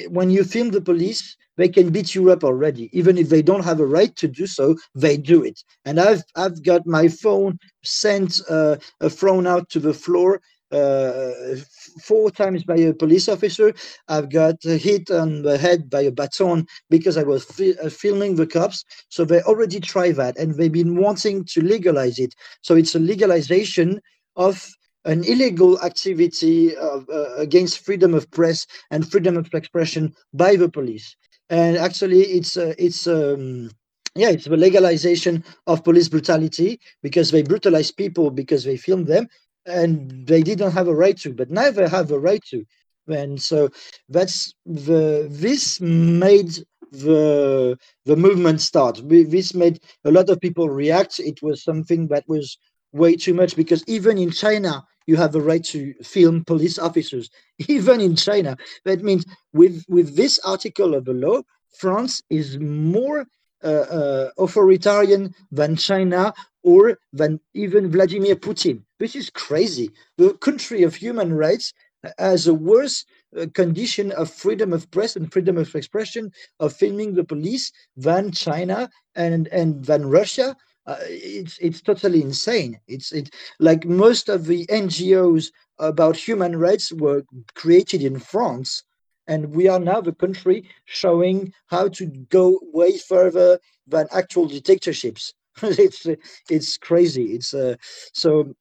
[0.09, 2.89] when you film the police they can beat you up already.
[2.97, 5.63] Even if they don't have a right to do so they do it.
[5.86, 8.77] And i've i've got my phone sent uh,
[9.09, 10.41] thrown out to the floor
[10.73, 11.55] uh,
[12.01, 13.73] four times by a police officer.
[14.07, 18.36] I've got hit on the head by a baton because I was fi- uh, filming
[18.36, 18.83] the cops.
[19.09, 22.33] So they already tried that and they've been wanting to legalize it.
[22.62, 24.01] So it's a legalization
[24.36, 24.67] of
[25.05, 30.69] an illegal activity of, uh, against freedom of press and freedom of expression by the
[30.69, 31.15] police.
[31.49, 33.69] And actually, it's uh, it's um,
[34.15, 39.27] yeah, it's the legalization of police brutality because they brutalize people because they film them,
[39.65, 42.65] and they didn't have a right to, but now they have a right to.
[43.08, 43.69] And so
[44.10, 46.58] that's the this made
[46.91, 49.02] the the movement start.
[49.04, 51.19] This made a lot of people react.
[51.19, 52.58] It was something that was
[52.91, 57.30] way too much because even in China you have the right to film police officers.
[57.67, 61.41] Even in China, that means with with this article of the law,
[61.78, 63.26] France is more
[63.63, 68.82] uh, uh, authoritarian than China or than even Vladimir Putin.
[69.03, 69.91] This is crazy.
[70.17, 71.73] The country of human rights
[72.17, 73.03] has a worse
[73.37, 78.31] uh, condition of freedom of press and freedom of expression of filming the police than
[78.31, 80.55] China and and than Russia.
[80.87, 82.79] Uh, it's it's totally insane.
[82.87, 87.23] It's it like most of the NGOs about human rights were
[87.55, 88.83] created in France,
[89.27, 95.33] and we are now the country showing how to go way further than actual dictatorships.
[95.61, 96.07] it's
[96.49, 97.33] it's crazy.
[97.35, 97.75] It's uh,
[98.13, 98.55] so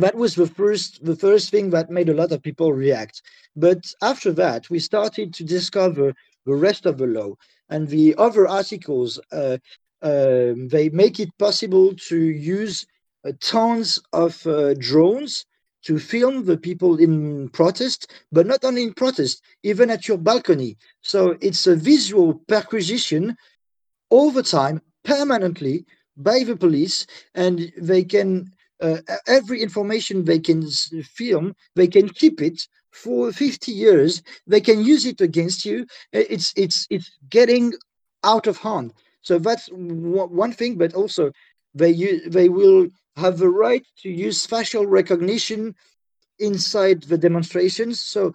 [0.00, 3.22] that was the first the first thing that made a lot of people react.
[3.56, 6.14] But after that, we started to discover
[6.46, 7.34] the rest of the law
[7.68, 9.20] and the other articles.
[9.32, 9.58] Uh,
[10.02, 12.86] uh, they make it possible to use
[13.26, 15.44] uh, tons of uh, drones
[15.82, 20.76] to film the people in protest, but not only in protest, even at your balcony.
[21.02, 23.36] So it's a visual perquisition
[24.10, 25.84] all the time, permanently,
[26.16, 30.66] by the police, and they can Uh, every information they can
[31.02, 34.22] film, they can keep it for 50 years.
[34.46, 35.82] They can use it against you.
[36.14, 37.74] Uh, it's it's it's getting
[38.24, 38.92] out of hand.
[39.22, 41.32] So that's one thing, but also
[41.74, 45.74] they they will have the right to use facial recognition
[46.38, 48.00] inside the demonstrations.
[48.00, 48.32] So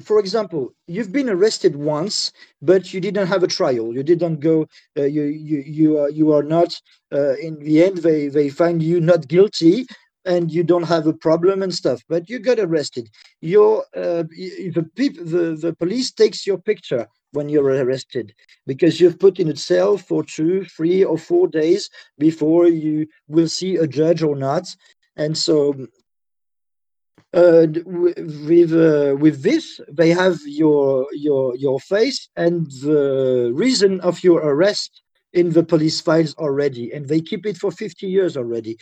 [0.00, 3.94] for example, you've been arrested once, but you didn't have a trial.
[3.94, 4.66] You didn't go.
[4.96, 6.80] Uh, you you you are you are not.
[7.12, 9.86] Uh, in the end, they they find you not guilty,
[10.24, 12.02] and you don't have a problem and stuff.
[12.08, 13.10] But you got arrested.
[13.40, 18.34] Your uh, the the the police takes your picture when you're arrested
[18.66, 23.48] because you've put in a cell for two, three, or four days before you will
[23.48, 24.74] see a judge or not.
[25.16, 25.74] And so
[27.34, 34.22] uh, with uh, with this they have your your your face and the reason of
[34.22, 38.76] your arrest in the police files already and they keep it for 50 years already.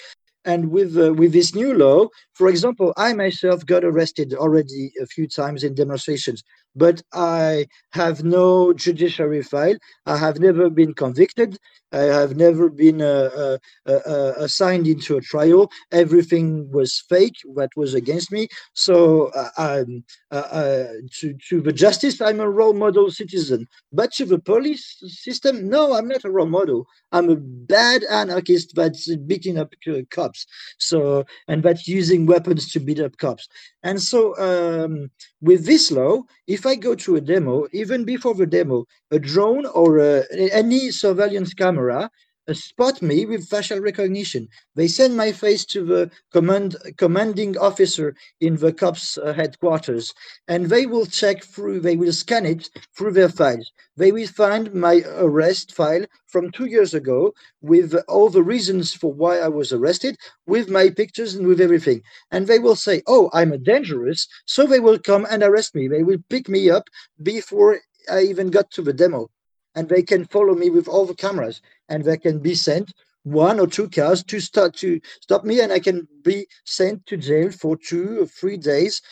[0.45, 5.07] And with uh, with this new law for example i myself got arrested already a
[5.07, 6.43] few times in demonstrations
[6.74, 9.76] but i have no judiciary file.
[10.06, 11.59] I have never been convicted.
[11.92, 13.56] I have never been uh,
[13.87, 15.70] uh, uh assigned into a trial.
[15.90, 18.46] Everything was fake that was against me.
[18.74, 19.85] So uh,
[20.30, 20.85] uh,
[21.18, 23.66] to, to the justice i'm a role model citizen.
[23.92, 26.87] But to the police system no i'm not a role model.
[27.12, 29.74] I'm a bad anarchist that's beating up
[30.14, 30.46] cops cops.
[30.78, 33.48] So, and that's using weapons to beat up cops.
[33.83, 38.46] And so, um, with this law, if I go to a demo, even before the
[38.46, 42.11] demo, a drone or a, any surveillance camera
[42.53, 44.48] spot me with facial recognition.
[44.74, 50.12] They send my face to the command commanding officer in the cops uh, headquarters,
[50.48, 51.81] and they will check through.
[51.81, 53.70] They will scan it through their files.
[53.96, 59.12] They will find my arrest file from two years ago with all the reasons for
[59.12, 62.02] why I was arrested, with my pictures and with everything.
[62.31, 65.88] And they will say, "Oh, I'm a dangerous," so they will come and arrest me.
[65.88, 66.88] They will pick me up
[67.23, 69.31] before I even got to the demo
[69.75, 72.92] and they can follow me with all the cameras and they can be sent
[73.23, 77.16] one or two cars to start to stop me and i can be sent to
[77.16, 79.02] jail for two or three days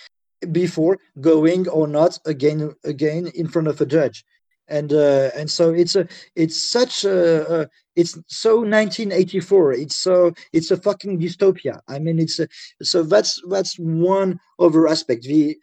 [0.52, 4.24] before going or not again again in front of a judge.
[4.68, 6.06] And uh, and so it's a
[6.36, 11.80] it's such a, a, it's so 1984 it's so it's a fucking dystopia.
[11.88, 12.48] I mean it's a,
[12.82, 15.22] so that's that's one other aspect.
[15.22, 15.58] The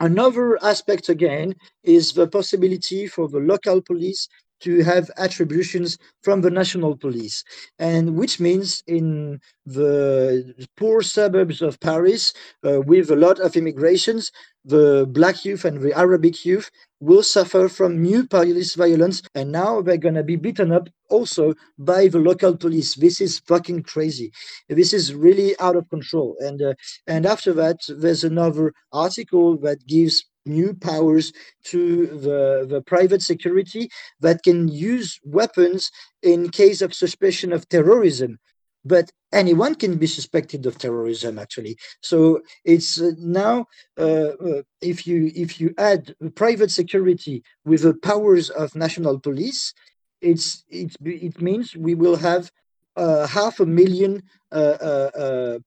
[0.00, 4.28] another aspect again is the possibility for the local police
[4.60, 7.44] to have attributions from the national police
[7.78, 12.32] and which means in the poor suburbs of paris
[12.64, 14.30] uh, with a lot of immigrations
[14.64, 16.70] the black youth and the arabic youth
[17.04, 21.52] will suffer from new police violence and now they're going to be beaten up also
[21.78, 22.94] by the local police.
[22.94, 24.32] This is fucking crazy.
[24.68, 26.36] This is really out of control.
[26.40, 26.74] And uh,
[27.06, 31.32] and after that there's another article that gives new powers
[31.64, 33.88] to the, the private security
[34.20, 35.90] that can use weapons
[36.22, 38.38] in case of suspicion of terrorism
[38.84, 41.76] but anyone can be suspected of terrorism actually.
[42.00, 43.66] So it's uh, now
[43.98, 49.74] uh, uh, if you if you add private security with the powers of national police
[50.20, 52.50] it's it, it means we will have
[52.96, 54.22] uh, half a million
[54.52, 55.58] uh, uh,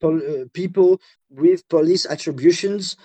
[0.54, 1.00] people
[1.30, 2.96] with police attributions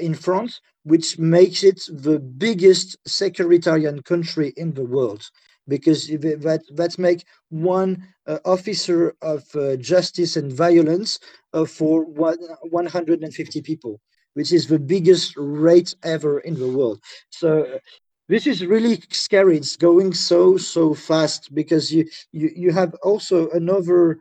[0.00, 5.28] in France, which makes it the biggest securitarian country in the world
[5.68, 11.18] because that that make one uh, officer of uh, justice and violence
[11.52, 12.38] uh, for one,
[12.70, 14.00] 150 people
[14.34, 17.00] which is the biggest rate ever in the world.
[17.30, 17.80] So
[18.28, 19.56] this is really scary.
[19.56, 24.18] It's going so so fast because you you, you have also another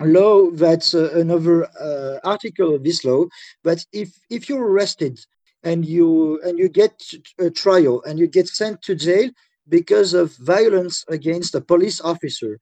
[0.00, 3.24] law that's uh, another uh, article of this law
[3.64, 5.18] but if if you're arrested
[5.64, 6.94] and you and you get
[7.40, 9.28] a trial and you get sent to jail
[9.68, 12.58] because of violence against a police officer.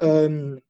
[0.00, 0.60] Um,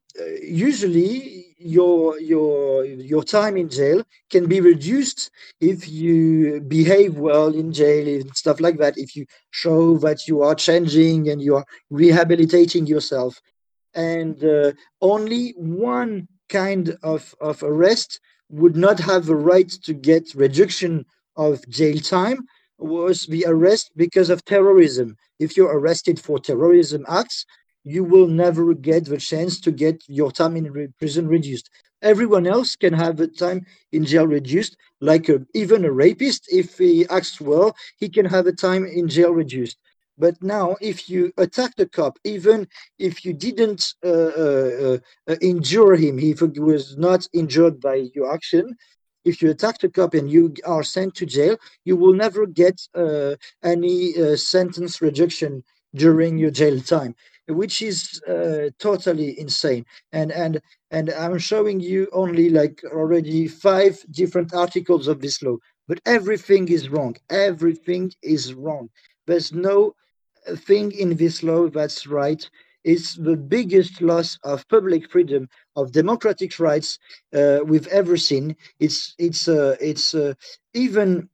[0.42, 7.72] usually your your your time in jail can be reduced if you behave well in
[7.72, 11.64] jail and stuff like that if you show that you are changing and you are
[11.90, 13.40] rehabilitating yourself.
[13.94, 18.20] And uh, only one kind of, of arrest
[18.50, 21.06] would not have the right to get reduction
[21.36, 22.46] of jail time
[22.78, 27.46] was the arrest because of terrorism if you're arrested for terrorism acts
[27.84, 31.70] you will never get the chance to get your time in re- prison reduced.
[32.02, 36.78] Everyone else can have the time in jail reduced, like a, even a rapist, if
[36.78, 39.78] he acts well, he can have a time in jail reduced.
[40.16, 42.68] But now, if you attack the cop, even
[42.98, 44.98] if you didn't uh, uh,
[45.28, 48.76] uh, injure him, if he was not injured by your action,
[49.24, 52.80] if you attack the cop and you are sent to jail, you will never get
[52.94, 55.62] uh, any uh, sentence reduction
[55.94, 57.14] during your jail time
[57.48, 59.84] which is uh, totally insane.
[60.12, 60.60] And and
[60.90, 65.56] and I'm showing you only like already five different articles of this law,
[65.88, 67.16] but everything is wrong.
[67.30, 68.88] Everything is wrong.
[69.26, 69.94] There's no
[70.46, 72.48] thing in this law that's right.
[72.84, 76.98] It's the biggest loss of public freedom, of democratic rights
[77.34, 78.56] uh, we've ever seen.
[78.78, 80.34] It's it's uh, it's uh,
[80.72, 81.28] even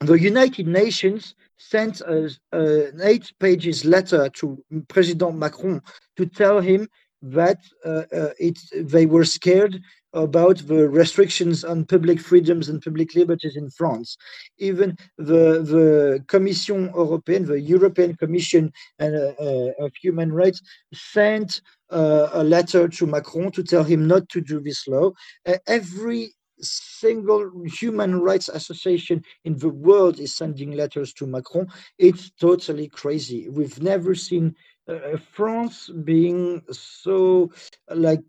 [0.00, 5.80] the United Nations sent a, an eight pages letter to President Macron
[6.16, 6.88] to tell him
[7.22, 9.80] that uh, uh, it, they were scared
[10.12, 14.18] about the restrictions on public freedoms and public liberties in France.
[14.58, 20.60] Even the, the Commission Européenne, the European Commission and, uh of Human Rights,
[20.92, 21.62] sent
[21.92, 25.12] uh, a letter to Macron to tell him not to do this law.
[25.46, 31.66] Uh, every single human rights association in the world is sending letters to Macron.
[31.98, 33.48] It's totally crazy.
[33.48, 34.54] We've never seen
[34.88, 37.50] uh, France being so
[37.90, 38.24] like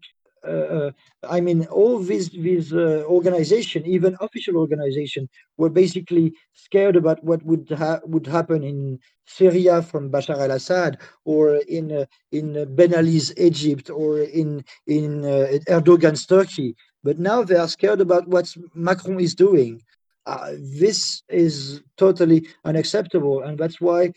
[0.48, 0.92] uh,
[1.30, 7.44] I mean, all these these uh, organization, even official organization, were basically scared about what
[7.44, 13.34] would ha- would happen in Syria from Bashar al-Assad, or in uh, in Ben Ali's
[13.38, 16.76] Egypt, or in in uh, Erdogan's Turkey.
[17.04, 19.82] But now they are scared about what Macron is doing.
[20.26, 24.12] Uh, this is totally unacceptable, and that's why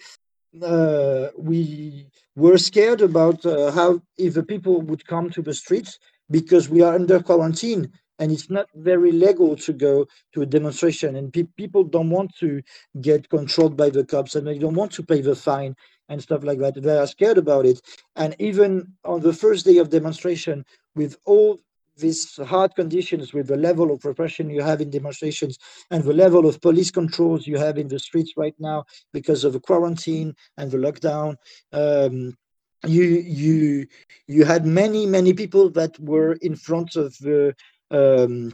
[0.63, 2.07] uh, we
[2.37, 5.99] were scared about how if the people would come to the streets
[6.31, 11.17] because we are under quarantine and it's not very legal to go to a demonstration.
[11.17, 12.63] And pe- people don't want to
[13.01, 15.77] get controlled by the cops and they don't want to pay the fine
[16.09, 16.81] and stuff like that.
[16.81, 17.81] They are scared about it.
[18.15, 20.65] And even on the first day of demonstration
[20.95, 21.61] with all
[21.99, 25.59] these hard conditions with the level of repression you have in demonstrations
[25.91, 29.55] and the level of police controls you have in the streets right now because of
[29.55, 31.37] the quarantine and the lockdown
[31.73, 32.37] um,
[32.85, 33.87] you you
[34.27, 37.55] you had many many people that were in front of the
[37.91, 38.53] um,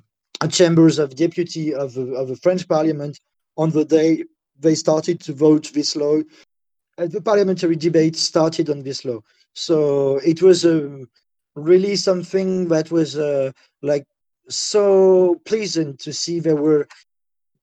[0.50, 3.18] chambers of deputy of, of the french parliament
[3.56, 4.24] on the day
[4.62, 6.18] they started to vote this law.
[6.98, 9.20] Uh, the parliamentary debate started on this law.
[9.54, 11.04] So it was a
[11.54, 13.52] really something that was uh,
[13.82, 14.06] like
[14.48, 16.86] so pleasant to see there were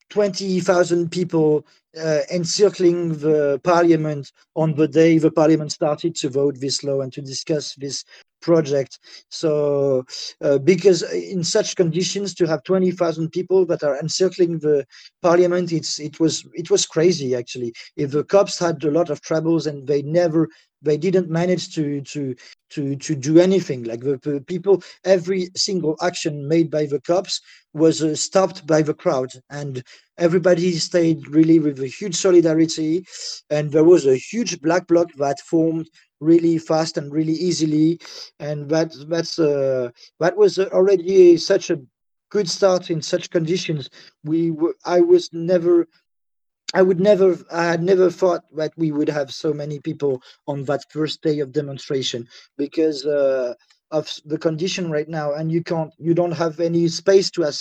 [0.09, 1.65] 20,000 people
[1.99, 7.11] uh, encircling the parliament on the day the parliament started to vote this law and
[7.13, 8.05] to discuss this
[8.41, 8.99] project.
[9.29, 10.05] So,
[10.41, 14.85] uh, because in such conditions, to have 20,000 people that are encircling the
[15.21, 17.73] parliament, it's it was it was crazy actually.
[17.95, 20.49] If the cops had a lot of troubles and they never
[20.81, 22.35] they didn't manage to to
[22.69, 27.41] to to do anything like the, the people every single action made by the cops
[27.73, 29.83] was uh, stopped by the crowd and
[30.17, 33.03] everybody stayed really with a huge solidarity
[33.49, 35.89] and there was a huge black bloc that formed
[36.19, 37.99] really fast and really easily.
[38.39, 39.89] And that that's uh,
[40.19, 41.81] that was already such a
[42.29, 43.89] good start in such conditions.
[44.23, 45.87] We were i was never
[46.73, 50.65] I would never, I had never thought that we would have so many people on
[50.65, 53.55] that first day of demonstration because uh,
[53.91, 57.51] of the condition right now, and you can't, you don't have any space to uh,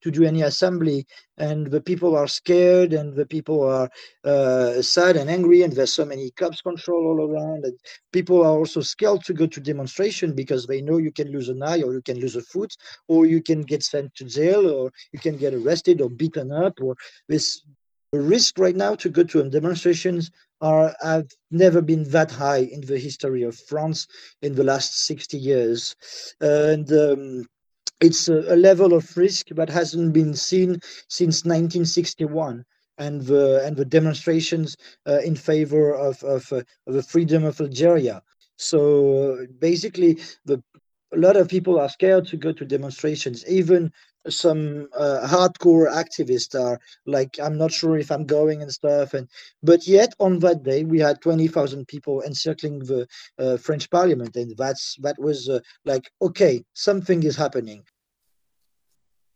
[0.00, 1.06] to do any assembly,
[1.38, 3.90] and the people are scared, and the people are
[4.24, 7.78] uh, sad and angry, and there's so many cops control all around, and
[8.12, 11.62] people are also scared to go to demonstration because they know you can lose an
[11.62, 12.74] eye, or you can lose a foot,
[13.08, 16.74] or you can get sent to jail, or you can get arrested or beaten up,
[16.80, 16.96] or
[17.28, 17.62] this
[18.12, 20.30] risk right now to go to demonstrations
[20.64, 24.06] are have never been that high in the history of France
[24.40, 25.94] in the last 60 years.
[26.40, 27.46] And um,
[28.00, 32.64] it's a, a, level of risk that hasn't been seen since 1961
[32.96, 37.60] and the and the demonstrations uh, in favor of of, uh, of the freedom of
[37.60, 38.22] Algeria.
[38.56, 40.62] So basically, the
[41.12, 43.46] a lot of people are scared to go to demonstrations.
[43.46, 43.92] Even
[44.28, 49.14] some uh, hardcore activists are like, I'm not sure if I'm going and stuff.
[49.14, 49.28] And
[49.62, 53.06] but yet on that day we had twenty thousand people encircling the
[53.38, 57.84] uh, French Parliament, and that's that was uh, like, okay, something is happening.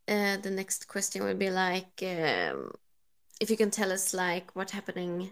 [0.07, 2.71] Uh, the next question would be like, um,
[3.39, 5.31] if you can tell us like what happening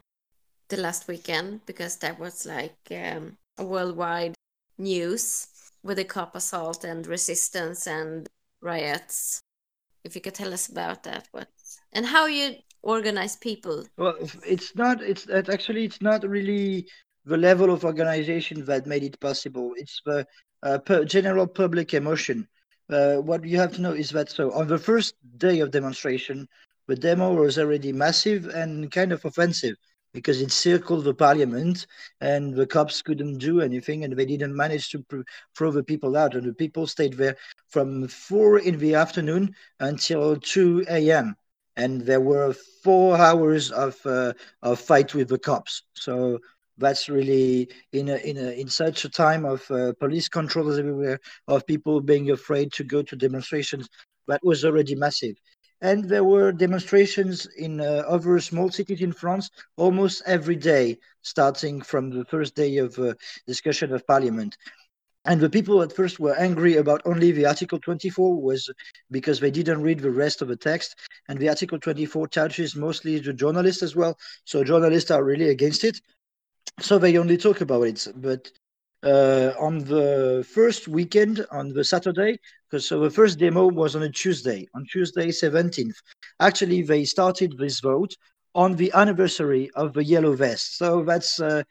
[0.69, 4.35] the last weekend because that was like um, a worldwide
[4.77, 5.47] news
[5.83, 8.27] with the cop assault and resistance and
[8.61, 9.41] riots
[10.07, 11.49] if you could tell us about that what
[11.93, 13.85] and how you organize people?
[13.97, 14.15] Well
[14.55, 16.87] it's not it's actually it's not really
[17.25, 19.73] the level of organization that made it possible.
[19.75, 20.25] It's the
[20.63, 22.47] uh, general public emotion.
[22.89, 26.47] Uh, what you have to know is that so on the first day of demonstration
[26.87, 29.75] the demo was already massive and kind of offensive
[30.17, 31.87] because it circled the parliament
[32.21, 36.17] and the cops couldn't do anything and they didn't manage to pr- throw the people
[36.17, 36.35] out.
[36.35, 37.37] And the people stayed there
[37.69, 41.35] from 4 in the afternoon until 2 a.m
[41.75, 42.53] and there were
[42.83, 45.83] four hours of uh, of fight with the cops.
[45.93, 46.39] So
[46.77, 51.19] that's really in a, in a, in such a time of uh, police controls everywhere
[51.47, 53.87] of people being afraid to go to demonstrations
[54.27, 55.35] that was already massive
[55.81, 61.81] and there were demonstrations in uh, other small cities in France almost every day, starting
[61.81, 63.13] from the first day of uh,
[63.45, 64.57] discussion of parliament.
[65.25, 68.69] And the people at first were angry about only the Article 24 was
[69.11, 70.95] because they didn't read the rest of the text.
[71.27, 74.17] And the Article 24 touches mostly the journalists as well.
[74.45, 75.99] So journalists are really against it.
[76.79, 78.07] So they only talk about it.
[78.15, 78.51] But
[79.03, 82.37] uh, on the first weekend, on the Saturday,
[82.69, 85.95] because so the first demo was on a Tuesday, on Tuesday 17th.
[86.39, 88.15] Actually, they started this vote
[88.55, 90.77] on the anniversary of the Yellow Vest.
[90.77, 91.61] So that's, uh,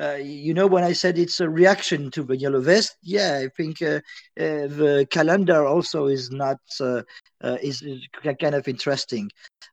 [0.00, 3.48] uh, you know, when I said it's a reaction to the Yellow Vest, yeah, I
[3.56, 4.00] think uh,
[4.38, 7.02] uh the calendar also is not, uh,
[7.42, 9.28] is, is, kind of interesting.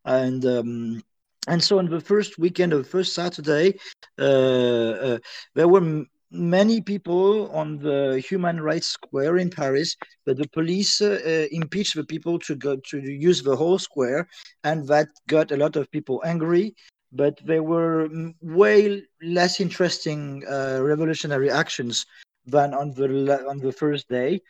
[0.05, 1.03] And, um,
[1.47, 3.76] and so on the first weekend of first Saturday,
[4.18, 5.20] there
[5.55, 11.95] were many people on the human rights square in paris but the police uh, impeached
[11.95, 14.27] the people to go to use the whole square
[14.63, 16.75] and that got a lot of people angry.
[17.11, 18.09] But there were
[18.41, 22.05] way less interesting uh, revolutionary actions
[22.45, 24.41] than on the on the first day.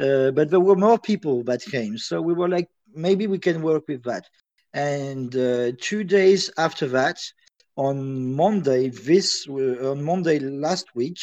[0.00, 1.96] Uh, but there were more people that came.
[1.96, 4.24] So we were like maybe we can work with that.
[4.74, 7.18] And uh, two days after that
[7.78, 11.18] on Monday this uh, on Monday last week,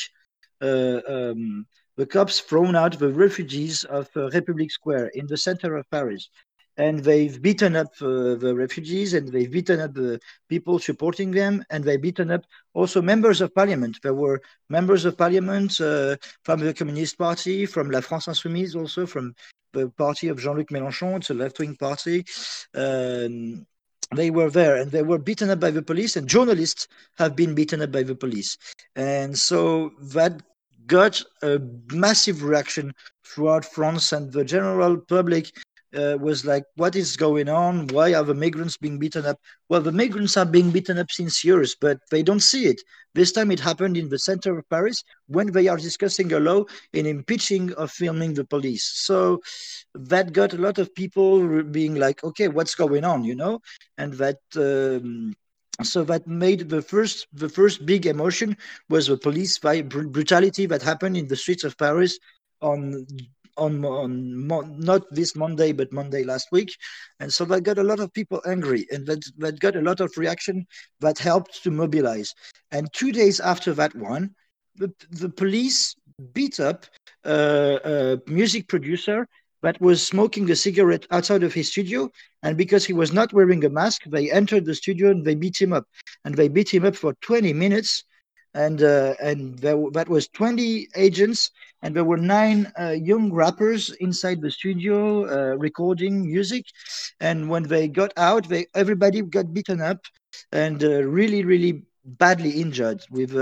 [0.62, 5.76] uh, um, the cops thrown out the refugees of uh, Republic Square in the center
[5.76, 6.30] of Paris.
[6.78, 11.64] And they've beaten up uh, the refugees and they've beaten up the people supporting them
[11.70, 12.43] and they've beaten up
[12.74, 13.97] also members of parliament.
[14.03, 19.06] There were members of parliament uh, from the Communist Party, from La France Insoumise, also
[19.06, 19.36] from
[19.72, 22.26] the party of Jean Luc Mélenchon, it's a left wing party.
[22.74, 23.66] Um,
[24.14, 26.88] they were there and they were beaten up by the police and journalists
[27.18, 28.58] have been beaten up by the police.
[28.95, 30.41] And so that
[30.88, 31.60] got a
[31.91, 32.93] massive reaction
[33.26, 35.51] throughout france and the general public
[35.96, 37.88] uh, was like, what is going on?
[37.88, 39.39] Why are the migrants being beaten up?
[39.70, 42.82] Well, the migrants are being beaten up since years, but they don't see it.
[43.14, 46.66] This time it happened in the center of Paris when they are discussing a law
[46.93, 48.84] in impeaching of filming the police.
[48.84, 49.41] So
[49.93, 53.62] that got a lot of people being like, okay, what's going on, you know?
[53.98, 54.39] And that.
[54.56, 55.34] Um,
[55.84, 58.56] so that made the first the first big emotion
[58.88, 62.18] was the police brutality that happened in the streets of Paris
[62.62, 63.06] on
[63.58, 66.76] on on not this Monday but Monday last week,
[67.20, 69.99] and so that got a lot of people angry, and that that got a lot
[69.99, 70.66] of reaction
[70.99, 72.34] that helped to mobilize.
[72.72, 74.36] And two days after that one,
[74.76, 75.95] the the police
[76.34, 76.86] beat up
[77.26, 79.28] uh, a music producer
[79.66, 82.10] that was smoking a cigarette outside of his studio.
[82.43, 85.60] And because he was not wearing a mask, they entered the studio and they beat
[85.60, 85.86] him up.
[86.24, 88.03] And they beat him up for 20 minutes
[88.56, 91.51] and uh, and there, that was 20 agents
[91.84, 96.66] and there were nine uh, young rappers inside the studio uh, recording music.
[97.20, 99.99] And when they got out they everybody got beaten up
[100.51, 103.36] and uh, really really badly injured with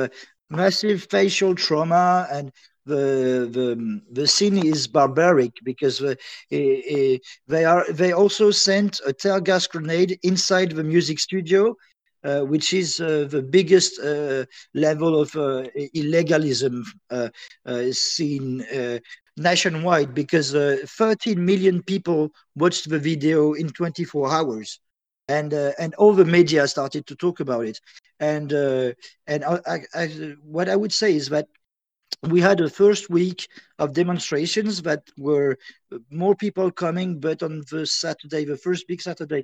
[0.49, 2.28] massive facial trauma.
[2.32, 2.51] And
[2.86, 6.16] the the the scene is barbaric because uh,
[6.53, 11.76] uh, they are they also sent a tear gas grenade inside the music studio
[12.24, 15.32] uh, which is uh, the biggest uh, level of
[15.95, 16.84] illegalism
[17.91, 18.65] seen
[19.36, 24.80] nationwide because 13 million people watched the video in 24 hours.
[25.30, 27.80] And uh, and all the media started to talk about it.
[28.19, 28.91] And uh,
[29.26, 31.47] and I, I, what i would say is that
[32.24, 33.47] we had a first week
[33.80, 35.57] of demonstrations that were
[36.09, 39.43] more people coming but on the saturday the first big saturday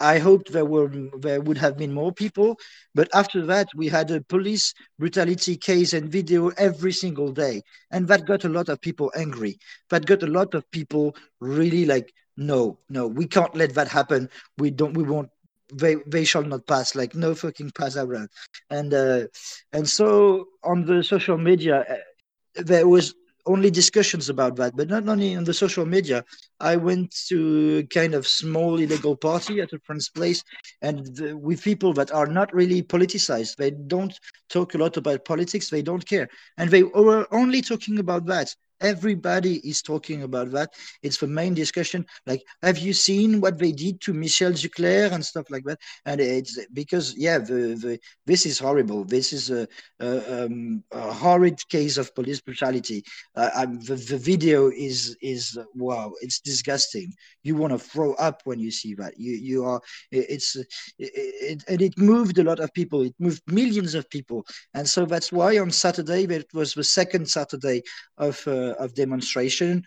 [0.00, 2.58] I hoped there were there would have been more people,
[2.94, 8.06] but after that we had a police brutality case and video every single day, and
[8.08, 9.58] that got a lot of people angry.
[9.90, 14.28] That got a lot of people really like, no, no, we can't let that happen.
[14.58, 15.30] We don't, we won't.
[15.72, 16.94] They they shall not pass.
[16.94, 18.28] Like no fucking pass around,
[18.70, 19.26] and uh,
[19.72, 23.14] and so on the social media, uh, there was
[23.46, 26.24] only discussions about that, but not only on the social media.
[26.60, 30.42] I went to kind of small illegal party at a friend's place,
[30.82, 33.56] and the, with people that are not really politicized.
[33.56, 34.18] They don't
[34.48, 35.70] talk a lot about politics.
[35.70, 38.54] They don't care, and they were only talking about that.
[38.80, 40.70] Everybody is talking about that.
[41.02, 42.04] It's the main discussion.
[42.26, 45.78] Like, have you seen what they did to Michel Zecler and stuff like that?
[46.04, 49.04] And it's because, yeah, the, the this is horrible.
[49.04, 49.66] This is a,
[50.00, 53.04] a, um, a horrid case of police brutality.
[53.34, 56.12] Uh, the, the video is is wow.
[56.20, 57.12] It's disgusting.
[57.42, 59.14] You want to throw up when you see that.
[59.18, 59.80] You you are.
[60.10, 60.68] It's it,
[60.98, 63.02] it, and it moved a lot of people.
[63.02, 67.28] It moved millions of people, and so that's why on Saturday, it was the second
[67.28, 67.82] Saturday
[68.18, 68.46] of.
[68.46, 69.84] Uh, of demonstration.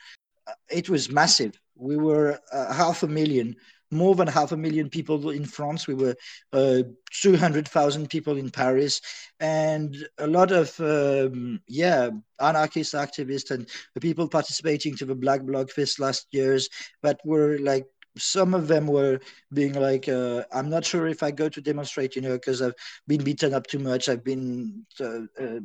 [0.47, 1.59] Uh, it was massive.
[1.75, 3.55] We were uh, half a million,
[3.91, 5.87] more than half a million people in France.
[5.87, 6.15] We were
[6.53, 6.83] uh,
[7.21, 9.01] 200,000 people in Paris,
[9.39, 12.09] and a lot of um, yeah
[12.39, 16.69] anarchist activists and the people participating to the Black Bloc Fest last years
[17.01, 17.85] that were like
[18.19, 19.19] some of them were
[19.53, 22.75] being like, uh, I'm not sure if I go to demonstrate, you know, because I've
[23.07, 24.09] been beaten up too much.
[24.09, 25.59] I've been uh, uh,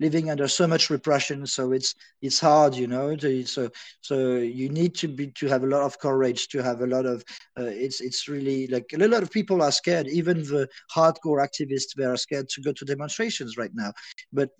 [0.00, 3.16] living under so much repression, so it's it's hard, you know.
[3.16, 3.70] To, so
[4.00, 7.06] so you need to be to have a lot of courage, to have a lot
[7.06, 7.24] of.
[7.58, 10.06] Uh, it's it's really like a lot of people are scared.
[10.08, 13.92] Even the hardcore activists, they are scared to go to demonstrations right now.
[14.32, 14.50] But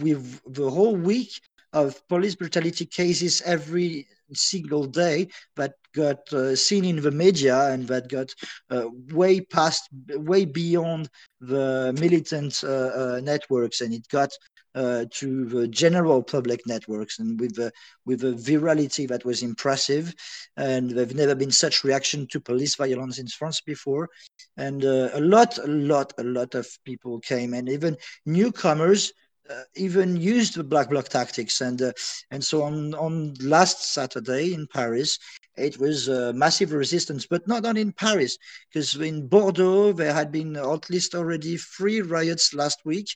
[0.00, 1.40] with the whole week
[1.72, 7.86] of police brutality cases every single day that got uh, seen in the media and
[7.88, 8.34] that got
[8.70, 11.08] uh, way past, way beyond
[11.40, 14.30] the militant uh, uh networks, and it got
[14.74, 17.72] uh, to the general public networks, and with the
[18.06, 20.14] with a virality that was impressive.
[20.56, 24.08] And there've never been such reaction to police violence in France before,
[24.56, 29.12] and uh, a lot, a lot, a lot of people came, and even newcomers
[29.50, 31.92] uh, even used the black bloc tactics and uh,
[32.30, 35.18] and so on on last saturday in paris
[35.58, 38.38] it was uh, massive resistance but not only in paris
[38.68, 43.08] because in bordeaux there had been at least already three riots last week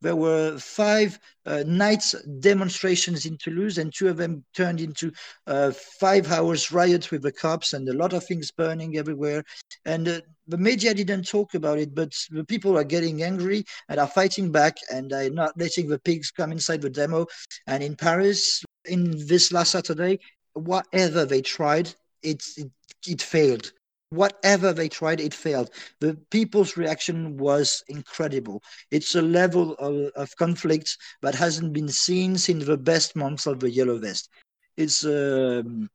[0.00, 5.12] there were five uh, night demonstrations in toulouse and two of them turned into
[5.46, 9.42] uh, five hours riots with the cops and a lot of things burning everywhere
[9.84, 10.20] and uh,
[10.50, 14.50] the media didn't talk about it, but the people are getting angry and are fighting
[14.50, 17.26] back and are not letting the pigs come inside the demo.
[17.68, 20.18] And in Paris, in this last Saturday,
[20.54, 22.70] whatever they tried, it, it,
[23.06, 23.72] it failed.
[24.10, 25.70] Whatever they tried, it failed.
[26.00, 28.62] The people's reaction was incredible.
[28.90, 33.60] It's a level of, of conflict that hasn't been seen since the best months of
[33.60, 34.28] the Yellow Vest.
[34.76, 35.88] It's um,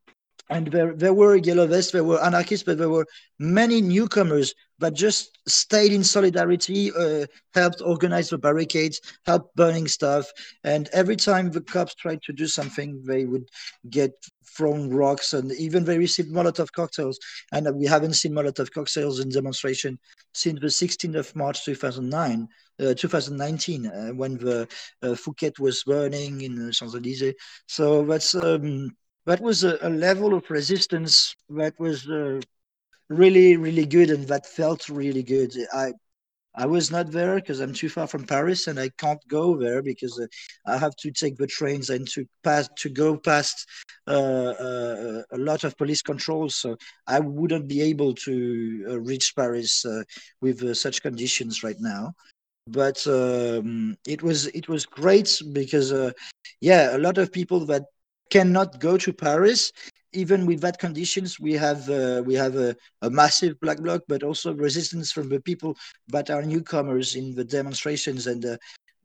[0.50, 3.08] and there, there were yellow vests, there were anarchists, but there were
[3.40, 10.30] many newcomers that just stayed in solidarity, uh, helped organize the barricades, helped burning stuff.
[10.64, 13.48] And every time the cops tried to do something, they would
[13.90, 14.12] get
[14.58, 17.20] thrown rocks and even they received Molotov cocktails.
[17.52, 20.00] And we haven't seen Molotov cocktails in demonstration
[20.34, 22.48] since the 16th of March 2009.
[22.78, 24.68] Uh, 2019, uh, when the
[25.02, 27.34] uh, Fouquet was burning in Champs Elysees.
[27.70, 28.92] So that's um,
[29.26, 32.42] that was a, a level of resistance that was uh,
[33.10, 35.92] really really good and that felt really good i
[36.56, 39.84] i was not there because i'm too far from paris and i can't go there
[39.84, 40.26] because uh,
[40.66, 43.68] i have to take the trains and to pass to go past
[44.08, 46.76] uh, uh a lot of police controls so
[47.08, 50.04] i wouldn't be able to uh, reach paris uh,
[50.42, 52.12] with such conditions right now
[52.68, 55.94] but um, it was it was great because
[56.62, 57.84] yeah a lot of people that
[58.30, 59.72] cannot go to Paris.
[60.16, 64.24] Even with that conditions, we have uh, we have a, a, massive black bloc, but
[64.24, 68.46] also resistance from the people that are newcomers in the demonstrations and.
[68.46, 68.58] Uh,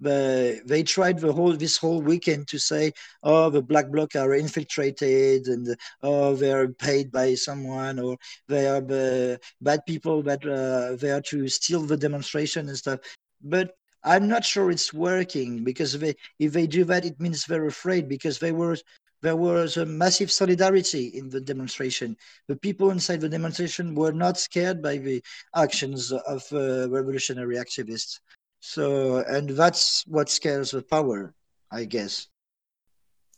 [0.02, 2.92] the, they tried the whole this whole weekend to say,
[3.22, 8.16] oh, the black bloc are infiltrated and oh, they are paid by someone or
[8.48, 13.00] they are the bad people that uh, they are to steal the demonstration and stuff.
[13.42, 17.66] But I'm not sure it's working because they, if they do that, it means they're
[17.66, 18.76] afraid because they were
[19.22, 22.16] there was a massive solidarity in the demonstration.
[22.48, 25.22] The people inside the demonstration were not scared by the
[25.54, 28.20] actions of uh, revolutionary activists.
[28.60, 31.34] So, and that's what scares the power,
[31.70, 32.28] I guess.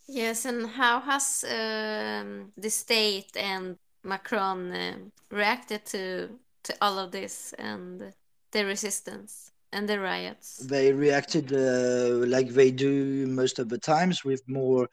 [0.09, 4.97] Yes, and how has um, the state and Macron uh,
[5.31, 6.29] reacted to
[6.65, 8.13] to all of this and
[8.51, 10.59] the resistance and the riots?
[10.59, 14.89] They reacted uh, like they do most of the times, with more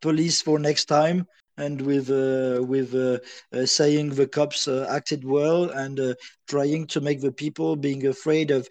[0.00, 1.26] police for next time
[1.58, 3.18] and with uh, with uh,
[3.52, 6.14] uh, saying the cops uh, acted well and uh,
[6.48, 8.66] trying to make the people being afraid of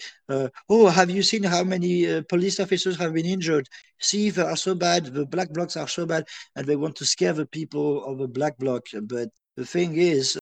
[0.69, 3.67] oh have you seen how many police officers have been injured?
[3.99, 6.25] See they are so bad the black blocs are so bad
[6.55, 8.83] and they want to scare the people of the black bloc.
[9.03, 10.37] But the thing is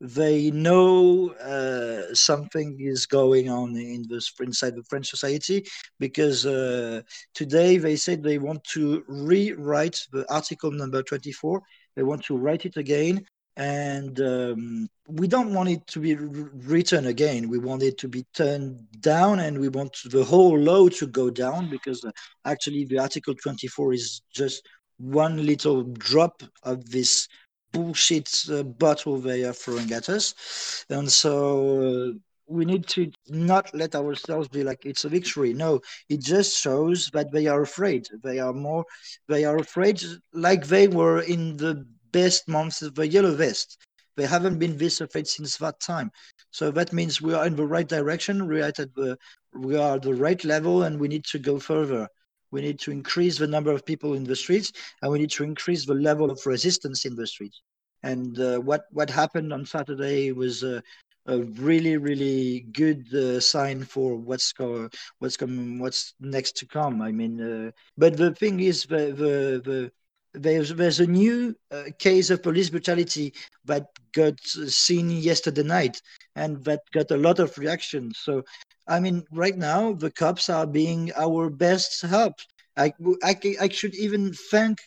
[0.00, 5.66] they know uh, something is going on in the inside the French society
[5.98, 7.02] because uh,
[7.34, 11.60] today they said they want to rewrite the article number 24.
[11.96, 13.26] They want to write it again.
[13.56, 17.50] And um, we don't want it to be written again.
[17.50, 21.28] We want it to be turned down, and we want the whole law to go
[21.28, 22.10] down because uh,
[22.46, 27.28] actually the Article 24 is just one little drop of this
[27.72, 30.84] bullshit uh, bottle they are throwing at us.
[30.90, 35.54] And so uh, we need to not let ourselves be like it's a victory.
[35.54, 38.08] No, it just shows that they are afraid.
[38.22, 38.84] They are more,
[39.28, 40.02] they are afraid
[40.32, 43.78] like they were in the best months of the Yellow Vest.
[44.16, 46.10] They haven't been this afraid since that time.
[46.50, 48.48] So that means we are in the right direction.
[48.48, 49.16] We are at the,
[49.54, 52.08] we are at the right level, and we need to go further.
[52.50, 54.72] We need to increase the number of people in the streets,
[55.02, 57.62] and we need to increase the level of resistance in the streets.
[58.02, 60.82] And uh, what what happened on Saturday was a,
[61.26, 64.88] really really good uh, sign for what's go,
[65.20, 67.00] what's coming what's next to come.
[67.00, 69.92] I mean, uh, but the thing is the the, the
[70.32, 73.34] there's there's a new uh, case of police brutality
[73.64, 76.00] that got seen yesterday night
[76.36, 78.42] and that got a lot of reaction so
[78.90, 82.34] I mean, right now the cops are being our best help.
[82.76, 84.78] I, I, I should even thank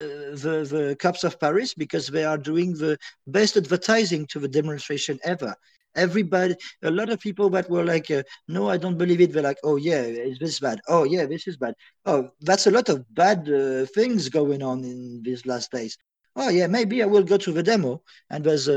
[0.00, 0.06] uh,
[0.44, 2.96] the the cops of Paris because they are doing the
[3.26, 5.54] best advertising to the demonstration ever.
[5.96, 6.54] Everybody,
[6.84, 9.58] a lot of people that were like, uh, "No, I don't believe it." They're like,
[9.64, 10.80] "Oh yeah, is this bad?
[10.88, 11.74] Oh yeah, this is bad.
[12.06, 15.96] Oh, that's a lot of bad uh, things going on in these last days.
[16.36, 18.68] Oh yeah, maybe I will go to the demo." And there's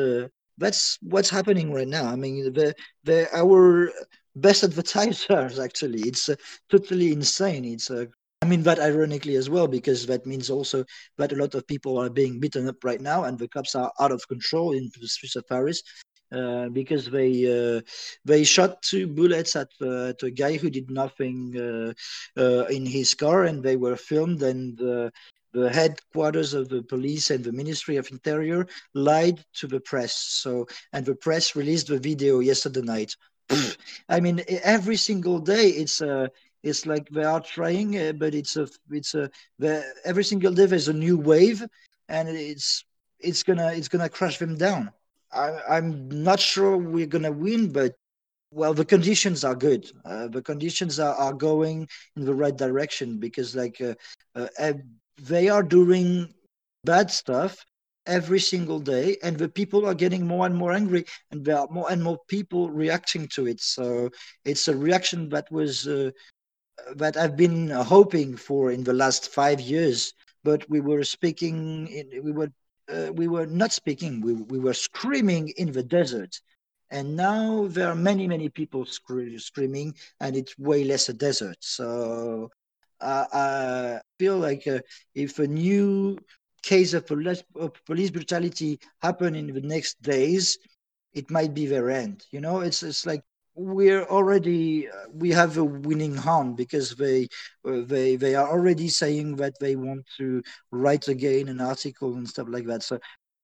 [0.57, 2.05] that's what's happening right now.
[2.05, 2.73] I mean, the
[3.03, 3.91] the our
[4.35, 6.35] best advertisers actually it's uh,
[6.69, 8.05] totally insane it's uh,
[8.41, 10.83] i mean that ironically as well because that means also
[11.17, 13.91] that a lot of people are being beaten up right now and the cops are
[13.99, 15.83] out of control in the streets of paris
[16.31, 17.81] uh, because they uh,
[18.23, 21.91] they shot two bullets at, uh, at, a guy who did nothing uh,
[22.41, 24.41] uh, in his car, and they were filmed.
[24.41, 24.77] And
[25.53, 30.15] the headquarters of the police and the Ministry of Interior lied to the press.
[30.15, 33.13] So, and the press released the video yesterday night.
[34.09, 36.23] I mean, every single day it's a.
[36.23, 36.27] Uh,
[36.63, 39.29] it's like they are trying, uh, but it's a it's a
[40.05, 41.63] every single day there's a new wave,
[42.07, 42.85] and it's
[43.19, 44.91] it's gonna it's gonna crush them down.
[45.31, 47.95] I, I'm not sure we're gonna win, but
[48.51, 49.91] well, the conditions are good.
[50.05, 53.95] Uh, the conditions are, are going in the right direction because like uh,
[54.59, 54.73] uh,
[55.21, 56.33] they are doing
[56.83, 57.65] bad stuff,
[58.05, 61.67] every single day and the people are getting more and more angry and there are
[61.71, 63.59] more and more people reacting to it.
[63.61, 64.09] So
[64.45, 66.11] it's a reaction that was uh,
[66.95, 72.23] that i've been hoping for in the last five years but we were speaking in,
[72.23, 72.49] we were
[72.91, 76.39] uh, we were not speaking we, we were screaming in the desert.
[76.89, 81.57] And now there are many many people scre- screaming and it's way less a desert.
[81.61, 82.49] So
[83.01, 84.79] i feel like uh,
[85.15, 86.17] if a new
[86.63, 90.57] case of police, brutality happen in the next days,
[91.13, 92.23] it might be their end.
[92.31, 93.21] You know, it's it's like
[93.55, 97.27] we're already uh, we have a winning hand because they
[97.67, 100.41] uh, they they are already saying that they want to
[100.71, 102.83] write again an article and stuff like that.
[102.83, 102.99] So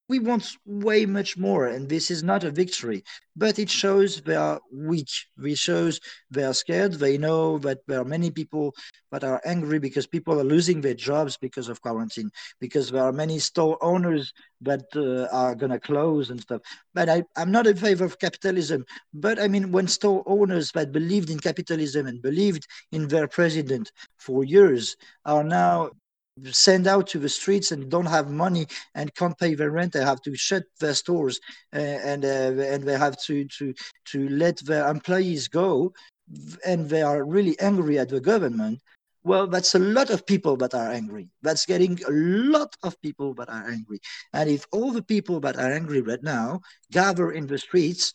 [0.09, 3.03] we want way much more and this is not a victory
[3.37, 5.09] but it shows they are weak.
[5.37, 5.99] It shows
[6.31, 6.93] they are scared.
[6.93, 8.73] They know that there are many people
[9.11, 13.13] that are angry because people are losing their jobs because of quarantine because there are
[13.13, 16.61] many store owners that uh, are going to close and stuff.
[16.95, 18.85] But I, i'm not in favor of capitalism.
[19.13, 23.91] But i mean when store owners that believed in capitalism and believed in their president
[24.17, 24.95] for years
[25.25, 25.91] are now
[26.51, 29.93] sent out to the streets and don't have money and can't pay their rent.
[29.93, 31.39] They have to shut their stores
[31.75, 33.73] uh, and uh, and they have to to
[34.11, 35.93] to let their employees go.
[36.65, 38.81] And they are really angry at the government.
[39.23, 41.29] Well that's a lot of people that are angry.
[41.41, 43.99] That's getting a lot of people that are angry.
[44.33, 46.61] And if all the people that are angry right now
[46.91, 48.13] gather in the streets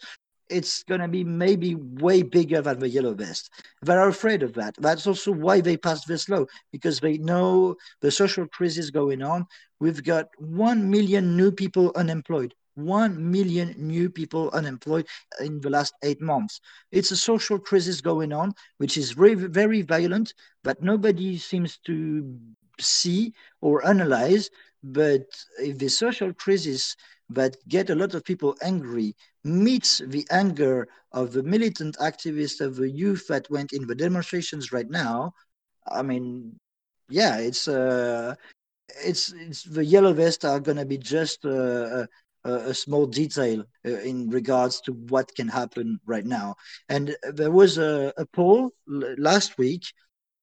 [0.53, 3.50] it's going to be maybe way bigger than the yellow vest.
[3.82, 4.74] They're afraid of that.
[4.78, 9.46] That's also why they passed this law, because they know the social crisis going on.
[9.80, 12.55] We've got 1 million new people unemployed.
[12.74, 15.07] 1 million new people unemployed
[15.40, 16.61] in the last eight months.
[16.90, 20.34] It's a social crisis going on, which is very, very violent,
[20.64, 22.38] but nobody seems to
[22.80, 24.50] see or analyze.
[24.82, 25.26] But
[25.59, 26.96] if the social crisis
[27.35, 29.14] that get a lot of people angry
[29.45, 34.72] meets the anger of the militant activists of the youth that went in the demonstrations
[34.72, 35.33] right now.
[35.87, 36.59] I mean
[37.09, 38.35] yeah it's uh
[39.05, 42.09] it's it's the yellow vests are going to be just a,
[42.45, 46.55] a, a, small detail uh, in regards to what can happen right now.
[46.89, 49.85] And there was a, a poll last week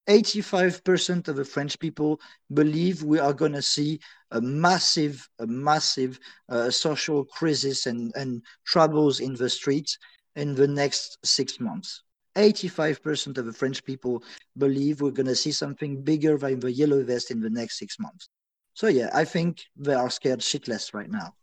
[0.09, 2.19] 85% of the French people
[2.53, 3.99] believe we are going to see
[4.31, 9.97] a massive, a massive uh, social crisis and, and troubles in the streets
[10.35, 12.01] in the next six months.
[12.35, 14.23] 85% of the French people
[14.57, 17.99] believe we're going to see something bigger than the yellow vest in the next six
[17.99, 18.29] months.
[18.73, 21.33] So, yeah, I think they are scared shitless right now.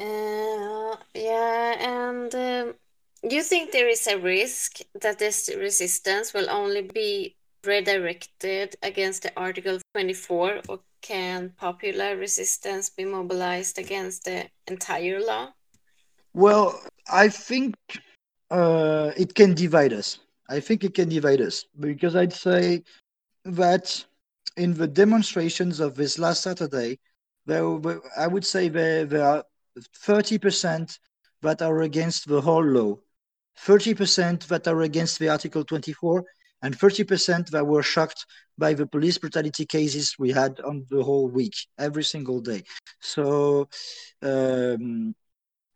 [0.00, 2.74] Uh, yeah, and um,
[3.22, 9.32] you think there is a risk that this resistance will only be redirected against the
[9.36, 15.52] Article 24, or can popular resistance be mobilized against the entire law?
[16.34, 17.74] Well, I think
[18.50, 20.18] uh, it can divide us.
[20.48, 22.84] I think it can divide us because I'd say
[23.44, 24.04] that
[24.56, 26.98] in the demonstrations of this last Saturday,
[27.46, 29.44] there were, I would say there, there are
[30.04, 30.98] 30%
[31.42, 32.98] that are against the whole law,
[33.58, 36.24] 30% that are against the Article 24,
[36.62, 38.26] and 30% that were shocked
[38.58, 42.62] by the police brutality cases we had on the whole week, every single day.
[43.00, 43.68] So
[44.22, 45.14] um,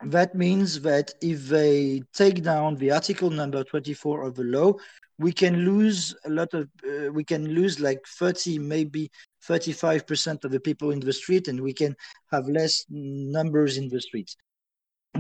[0.05, 4.75] that means that if they take down the article number 24 of the law,
[5.19, 9.11] we can lose a lot of, uh, we can lose like 30, maybe
[9.49, 11.97] 35% of the people in the street, and we can
[12.31, 14.37] have less numbers in the streets.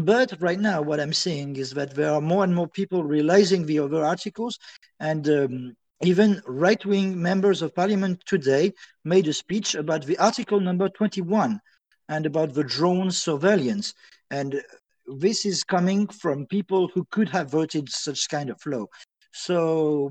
[0.05, 3.65] But right now, what I'm seeing is that there are more and more people realizing
[3.65, 4.59] the other articles,
[5.01, 8.73] and um, even right wing members of parliament today
[9.05, 11.61] made a speech about the article number 21
[12.09, 13.95] and about the drone surveillance.
[14.31, 14.63] And
[15.07, 18.87] this is coming from people who could have voted such kind of law.
[19.33, 20.11] So,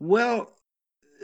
[0.00, 0.56] well,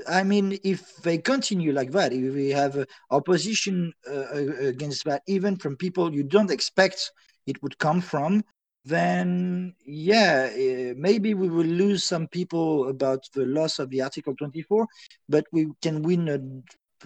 [0.09, 4.27] I mean, if they continue like that, if we have opposition uh,
[4.61, 7.11] against that, even from people you don't expect
[7.49, 8.45] it would come from,
[8.85, 14.35] then yeah, eh, maybe we will lose some people about the loss of the Article
[14.37, 14.87] 24,
[15.29, 16.39] but we can win a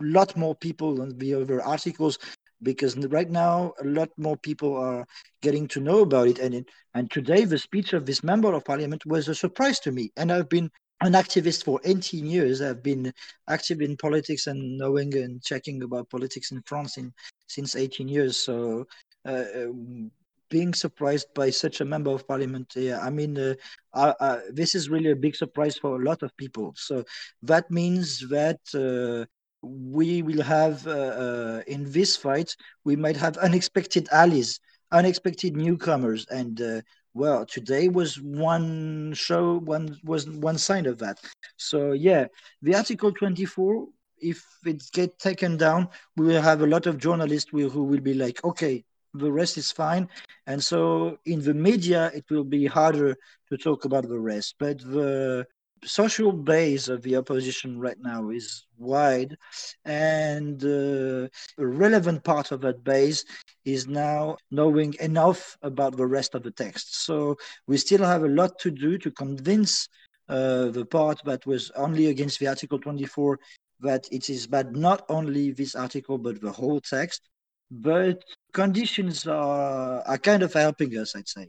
[0.02, 2.18] lot more people than the other articles
[2.62, 5.04] because right now a lot more people are
[5.42, 8.64] getting to know about it and it, and today the speech of this member of
[8.64, 10.70] parliament was a surprise to me and i've been
[11.02, 12.62] an activist for 18 years.
[12.62, 13.12] I've been
[13.48, 17.12] active in politics and knowing and checking about politics in france in,
[17.48, 18.86] since 18 years so
[19.26, 20.10] uh, um,
[20.56, 22.68] being surprised by such a member of parliament.
[22.76, 23.54] Yeah, I mean, uh,
[23.94, 26.74] uh, uh, this is really a big surprise for a lot of people.
[26.76, 27.04] So
[27.42, 29.24] that means that uh,
[29.62, 34.58] we will have uh, uh, in this fight we might have unexpected allies
[34.90, 36.80] unexpected newcomers and uh,
[37.14, 41.18] well today was one show one was one sign of that
[41.56, 42.26] so yeah
[42.62, 43.86] the article 24
[44.18, 48.14] if it get taken down we will have a lot of journalists who will be
[48.14, 48.84] like okay
[49.14, 50.08] the rest is fine
[50.46, 53.14] and so in the media it will be harder
[53.48, 55.46] to talk about the rest but the
[55.84, 59.36] social base of the opposition right now is wide,
[59.84, 63.24] and uh, a relevant part of that base
[63.64, 67.04] is now knowing enough about the rest of the text.
[67.04, 67.36] So
[67.66, 69.88] we still have a lot to do to convince
[70.28, 73.38] uh, the part that was only against the Article 24
[73.80, 77.28] that it is bad not only this article but the whole text.
[77.72, 81.48] But conditions are are kind of helping us, I'd say.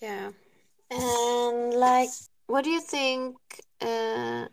[0.00, 0.30] Yeah,
[0.88, 2.10] and like
[2.46, 3.36] what do you think
[3.80, 4.46] uh,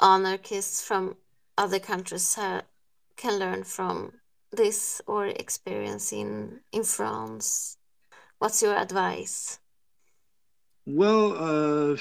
[0.00, 1.16] anarchists from
[1.58, 2.38] other countries
[3.16, 4.12] can learn from
[4.50, 7.76] this or experience in in France?
[8.38, 9.58] What's your advice?
[10.86, 11.96] Well, uh,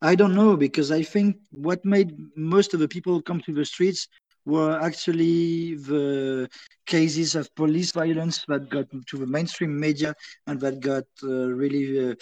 [0.00, 3.64] I don't know because I think what made most of the people come to the
[3.64, 4.08] streets
[4.48, 6.48] were actually the
[6.86, 10.14] cases of police violence that got to the mainstream media
[10.46, 12.14] and that got uh, really uh,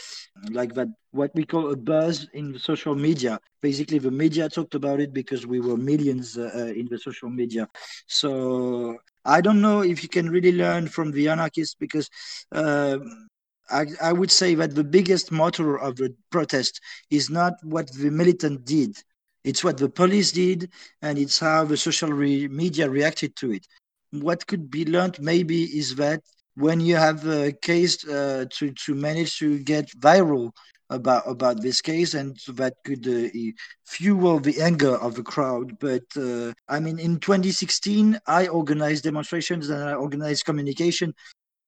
[0.51, 3.39] like that what we call a buzz in the social media.
[3.63, 7.31] Basically the media talked about it because we were millions uh, uh in the social
[7.41, 7.65] media.
[8.07, 8.31] So
[9.37, 12.07] i don't know if you can really learn from the anarchists because
[12.53, 13.01] um,
[13.69, 18.11] I, I would say that the biggest motor of the protest is not what the
[18.11, 18.93] militant did
[19.47, 20.71] it's what the police did,
[21.03, 23.65] and it's how the social re- media reacted to it.
[24.11, 26.21] What could be learned maybe is that
[26.57, 30.51] when you have a case uh, to to manage to get viral
[30.91, 33.29] about about this case, and that could uh,
[33.85, 35.79] fuel the anger of the crowd.
[35.79, 41.15] But uh, I mean, in 2016, I organized demonstrations and I organized communication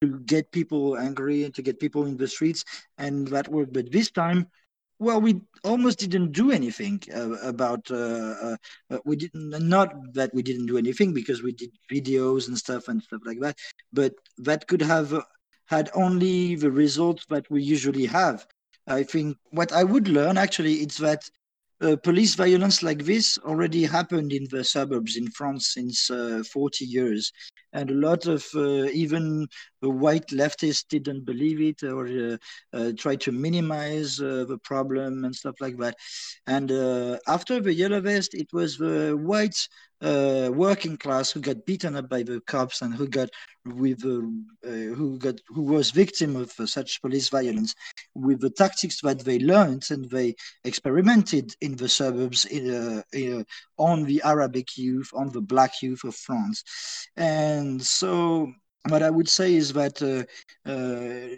[0.01, 2.65] to get people angry and to get people in the streets,
[2.99, 3.73] and that worked.
[3.73, 4.47] But this time,
[4.99, 7.91] well, we almost didn't do anything uh, about.
[7.91, 8.57] Uh, uh,
[8.91, 12.89] uh, we didn't not that we didn't do anything because we did videos and stuff
[12.89, 13.57] and stuff like that.
[13.93, 15.23] But that could have uh,
[15.67, 18.47] had only the results that we usually have.
[18.87, 21.23] I think what I would learn actually is that
[21.81, 26.85] uh, police violence like this already happened in the suburbs in France since uh, 40
[26.85, 27.33] years.
[27.73, 29.47] And a lot of uh, even
[29.81, 32.37] white leftists didn't believe it or uh,
[32.73, 35.95] uh, tried to minimize uh, the problem and stuff like that.
[36.47, 36.71] And
[37.29, 39.69] after the yellow vest, it was the white
[40.01, 43.29] uh, working class who got beaten up by the cops and who got
[43.65, 44.21] with uh,
[44.67, 47.75] uh, who got who was victim of uh, such police violence
[48.15, 50.35] with the tactics that they learned and they
[50.65, 53.45] experimented in the suburbs in, uh, in,
[53.77, 56.63] on the Arabic youth on the black youth of France.
[57.17, 58.53] And so
[58.89, 60.23] what I would say is that uh,
[60.69, 61.35] uh,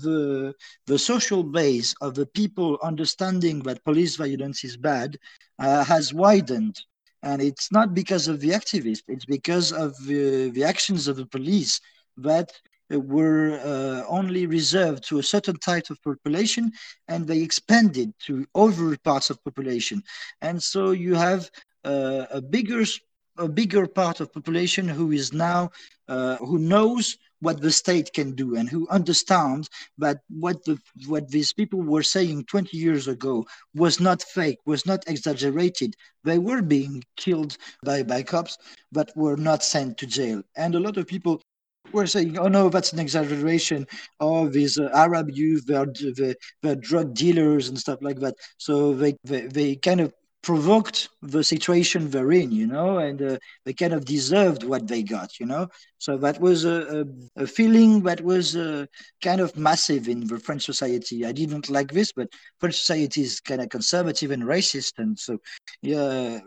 [0.00, 0.54] the
[0.86, 5.18] the social base of the people understanding that police violence is bad
[5.58, 6.80] uh, has widened
[7.24, 11.80] and it's not because of the activists, it's because of the, actions of the police
[12.18, 12.52] that
[12.90, 16.70] were uh, only reserved to a certain type of population
[17.08, 20.02] and they expanded to other parts of population.
[20.42, 21.50] And so you have
[21.84, 22.84] uh, a bigger
[23.36, 25.70] a bigger part of population who is now
[26.08, 29.68] uh, who knows what the state can do and who understand
[29.98, 30.76] that what the
[31.06, 36.38] what these people were saying 20 years ago was not fake was not exaggerated they
[36.38, 38.58] were being killed by by cops
[38.92, 41.40] but were not sent to jail and a lot of people
[41.92, 43.86] were saying, "Oh no, that's an exaggeration."
[44.20, 45.86] Oh, these uh, Arab youth, they're,
[46.16, 48.34] they're, they're drug dealers and stuff like that.
[48.58, 50.12] So they, they, they kind of
[50.44, 55.02] provoked the situation they're in, you know, and uh, they kind of deserved what they
[55.02, 55.68] got, you know.
[55.98, 58.84] So that was a, a, a feeling that was uh,
[59.22, 61.24] kind of massive in the French society.
[61.24, 62.28] I didn't like this, but
[62.60, 65.38] French society is kind of conservative and racist, and so
[65.80, 66.40] yeah,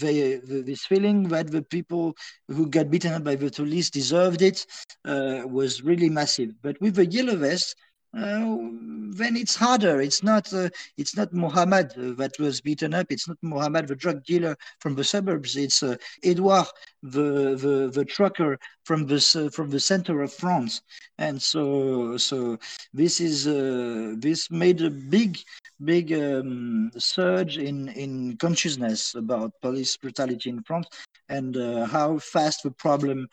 [0.00, 2.14] they, the, this feeling that the people
[2.48, 4.66] who got beaten up by the police deserved it
[5.04, 6.50] uh, was really massive.
[6.62, 7.76] But with the yellow vest,
[8.14, 10.00] then it's harder.
[10.00, 13.06] It's not uh, it's not Mohammed uh, that was beaten up.
[13.10, 15.56] It's not Mohammed, the drug dealer from the suburbs.
[15.56, 16.66] It's uh, Edouard,
[17.02, 20.82] the, the the trucker from uh, from the center of France.
[21.18, 22.58] And so so
[22.92, 25.38] this is uh, this made a big
[25.84, 30.88] big um, surge in in consciousness about police brutality in France
[31.28, 31.56] and
[31.88, 33.26] how fast the problem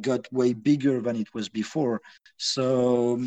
[0.00, 2.00] got way bigger than it was before.
[2.36, 3.20] So.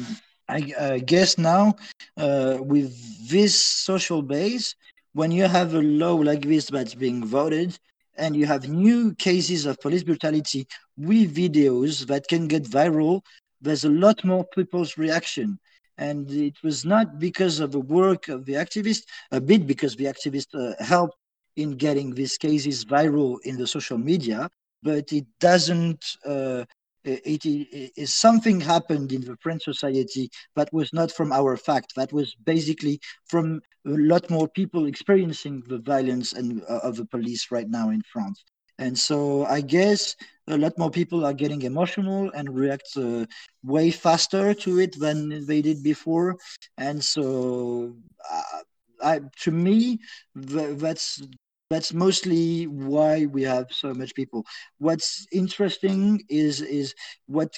[0.48, 1.76] I, I guess now
[2.18, 2.94] uh, with
[3.30, 4.76] this social base,
[5.14, 7.78] when you have a law like this that's being voted,
[8.18, 10.68] and you have new cases of police brutality
[10.98, 13.22] with videos that can get viral,
[13.62, 15.60] there's a lot more people's reaction.
[15.98, 20.06] And it was not because of the work of the activists, a bit because the
[20.06, 21.18] activists uh, helped
[21.56, 24.50] in getting these cases viral in the social media,
[24.84, 26.06] but it doesn't.
[26.26, 26.66] Uh,
[27.06, 31.94] it, it, it, something happened in the French society that was not from our fact.
[31.96, 37.06] That was basically from a lot more people experiencing the violence and uh, of the
[37.06, 38.44] police right now in France.
[38.78, 40.16] And so I guess
[40.48, 43.26] a lot more people are getting emotional and react uh,
[43.64, 46.38] way faster to it than they did before.
[46.78, 47.96] And so,
[48.30, 48.62] uh,
[49.02, 50.00] I, to me,
[50.36, 51.22] th- that's
[51.70, 54.46] that's mostly why we have so much people.
[54.78, 56.94] What's interesting is is
[57.28, 57.54] what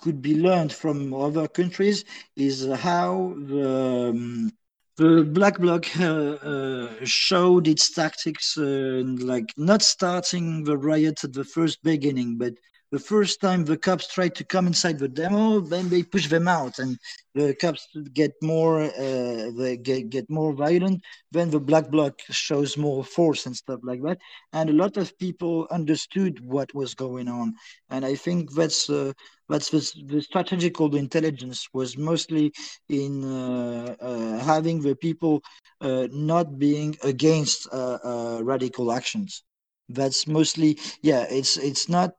[0.00, 2.04] could be learned from other countries
[2.36, 4.50] is how the um,
[4.96, 6.04] the black bloc uh,
[6.52, 12.54] uh, showed its tactics, uh, like not starting the riot at the first beginning, but
[12.92, 16.46] the first time the cops try to come inside the demo, then they push them
[16.46, 16.98] out, and
[17.34, 21.02] the cops get more uh, they get, get more violent.
[21.30, 24.18] Then the black bloc shows more force and stuff like that,
[24.52, 27.54] and a lot of people understood what was going on,
[27.88, 29.14] and I think that's uh,
[29.48, 32.52] that's the, the strategical intelligence was mostly
[32.90, 35.42] in uh, uh having the people
[35.80, 39.44] uh, not being against uh, radical actions.
[39.88, 41.24] That's mostly yeah.
[41.30, 42.12] It's it's not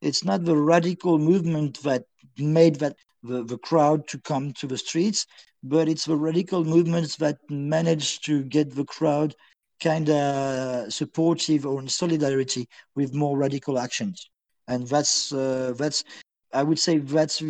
[0.00, 2.04] it's not the radical movement that
[2.38, 5.26] made that the, the crowd to come to the streets,
[5.62, 9.34] but it's the radical movements that managed to get the crowd
[9.80, 14.30] kind of supportive or in solidarity with more radical actions.
[14.68, 16.04] And that's uh, that's
[16.52, 17.42] I would say that's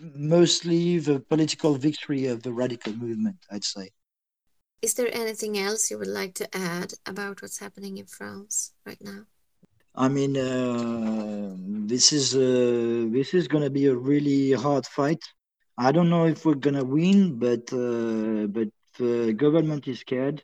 [0.00, 3.36] mostly the political victory of the radical movement.
[3.50, 3.90] I'd say.
[4.82, 9.00] Is there anything else you would like to add about what's happening in France right
[9.02, 9.26] now?
[9.94, 11.49] I mean, uh,
[12.00, 15.22] this is uh, this is gonna be a really hard fight.
[15.76, 20.42] I don't know if we're gonna win, but uh, but the government is scared,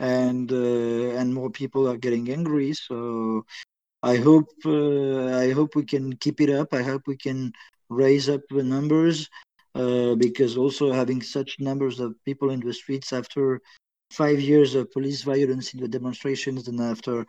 [0.00, 2.72] and uh, and more people are getting angry.
[2.72, 3.44] So
[4.02, 6.74] I hope uh, I hope we can keep it up.
[6.74, 7.52] I hope we can
[7.88, 9.28] raise up the numbers
[9.76, 13.60] uh, because also having such numbers of people in the streets after
[14.10, 17.26] five years of police violence in the demonstrations and after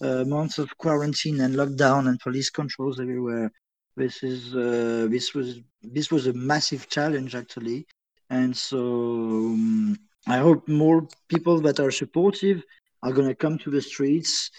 [0.00, 3.50] uh, months of quarantine and lockdown and police controls everywhere.
[3.96, 7.86] This is uh, this was this was a massive challenge actually.
[8.30, 9.96] And so um,
[10.26, 12.64] i hope more people that are supportive
[13.02, 14.50] are going to come to the streets.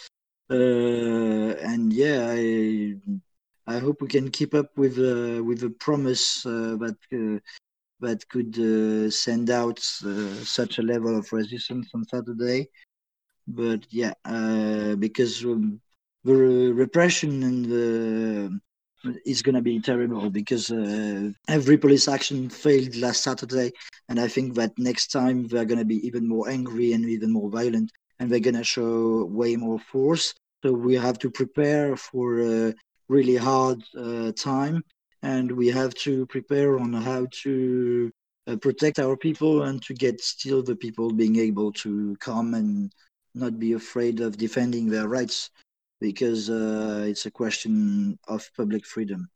[0.47, 2.93] Uh, and yeah i
[3.65, 6.97] i hope we can keep up with uh, with the promise uh, that
[8.01, 12.69] that could uh, send out uh, such a level of resistance on Saturday.
[13.47, 15.79] But yeah, uh, because um,
[16.23, 16.33] the
[16.73, 18.59] repression and the
[19.25, 23.71] is going to be terrible because uh, every police action failed last Saturday,
[24.09, 27.31] and I think that next time they're going to be even more angry and even
[27.31, 30.33] more violent, and they're going to show way more force.
[30.63, 32.73] So we have to prepare for a
[33.07, 34.83] really hard uh, time,
[35.25, 38.11] and we have to prepare on how to
[38.45, 42.93] uh, protect our people and to get still the people being able to come and
[43.33, 45.49] not be afraid of defending their rights
[45.99, 49.27] because uh, it's a question of public freedom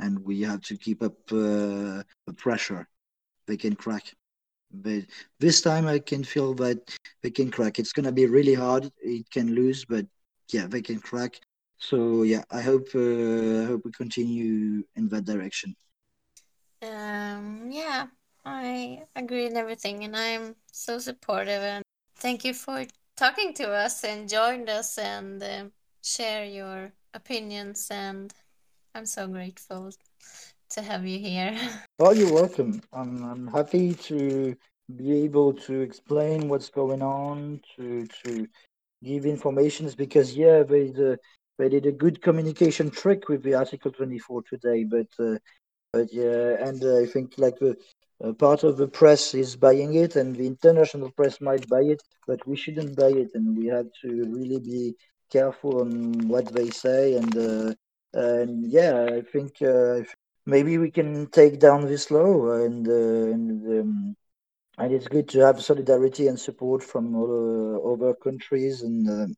[0.00, 2.86] and we have to keep up uh, the pressure.
[3.46, 4.04] They can crack.
[4.70, 5.04] But
[5.40, 6.78] this time i can feel that
[7.22, 7.78] they can crack.
[7.78, 8.90] It's going to be really hard.
[9.00, 10.04] It can lose but
[10.52, 11.40] yeah they can crack
[11.78, 15.76] so yeah, I hope uh, I hope we continue in that direction.
[16.82, 18.06] Um, yeah,
[18.44, 21.62] I agree in everything, and I'm so supportive.
[21.62, 21.82] And
[22.16, 22.84] thank you for
[23.16, 25.64] talking to us and joined us and uh,
[26.02, 27.88] share your opinions.
[27.90, 28.32] And
[28.94, 29.92] I'm so grateful
[30.70, 31.58] to have you here.
[31.98, 32.80] Well, you're welcome.
[32.92, 34.56] I'm I'm happy to
[34.96, 38.46] be able to explain what's going on, to to
[39.02, 41.18] give informations because yeah, the
[41.58, 45.38] they did a good communication trick with the Article 24 today, but uh,
[45.92, 47.76] but yeah, and uh, I think like the
[48.24, 52.02] uh, part of the press is buying it, and the international press might buy it,
[52.26, 54.94] but we shouldn't buy it, and we have to really be
[55.30, 57.74] careful on what they say, and uh,
[58.14, 60.00] and yeah, I think uh,
[60.46, 63.80] maybe we can take down this law, and uh, and.
[63.80, 64.16] Um,
[64.78, 69.36] and it's good to have solidarity and support from all other countries and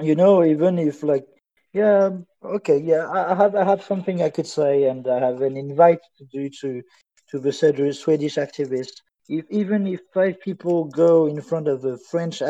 [0.00, 1.26] you know even if like
[1.74, 2.10] yeah.
[2.42, 2.78] Okay.
[2.78, 3.10] Yeah.
[3.10, 3.54] I have.
[3.54, 6.82] I have something I could say, and I have an invite to do to
[7.30, 9.00] to the Swedish activists.
[9.28, 12.42] If even if five people go in front of a French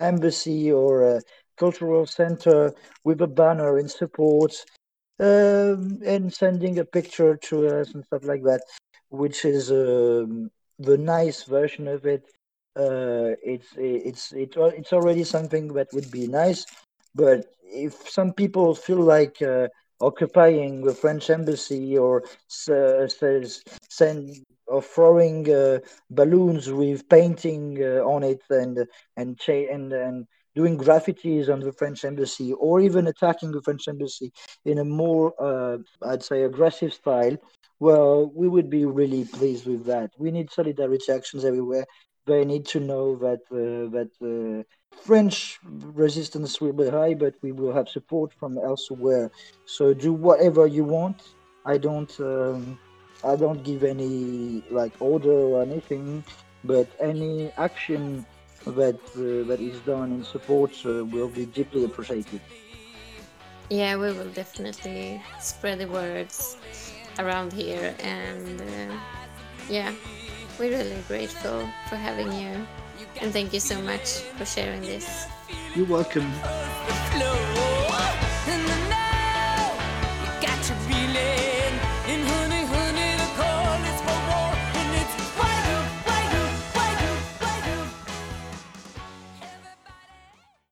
[0.00, 1.22] embassy or a
[1.56, 2.72] cultural center
[3.04, 4.52] with a banner in support
[5.20, 8.62] um, and sending a picture to us and stuff like that,
[9.08, 12.24] which is um, the nice version of it.
[12.76, 16.66] Uh, it's it's it's it's already something that would be nice,
[17.14, 19.68] but if some people feel like uh,
[20.00, 22.22] occupying the French embassy or
[22.70, 23.06] uh,
[23.88, 24.30] send
[24.66, 25.78] or throwing uh,
[26.10, 28.78] balloons with painting uh, on it and
[29.16, 33.86] and cha- and and doing graffitis on the French embassy or even attacking the French
[33.88, 34.32] embassy
[34.64, 37.36] in a more, uh, I'd say, aggressive style,
[37.78, 40.10] well, we would be really pleased with that.
[40.18, 41.84] We need solidarity actions everywhere.
[42.26, 44.10] They need to know that uh, that
[45.08, 49.30] French resistance will be high, but we will have support from elsewhere.
[49.64, 51.22] So do whatever you want.
[51.64, 52.12] I don't.
[52.20, 52.78] Um,
[53.24, 56.22] I don't give any like order or anything,
[56.62, 58.26] but any action
[58.66, 62.42] that uh, that is done in support uh, will be deeply appreciated.
[63.70, 66.58] Yeah, we will definitely spread the words
[67.18, 68.94] around here, and uh,
[69.70, 69.92] yeah,
[70.58, 72.66] we're really grateful for having you,
[73.20, 75.26] and thank you so much for sharing this.
[75.74, 76.30] You're welcome.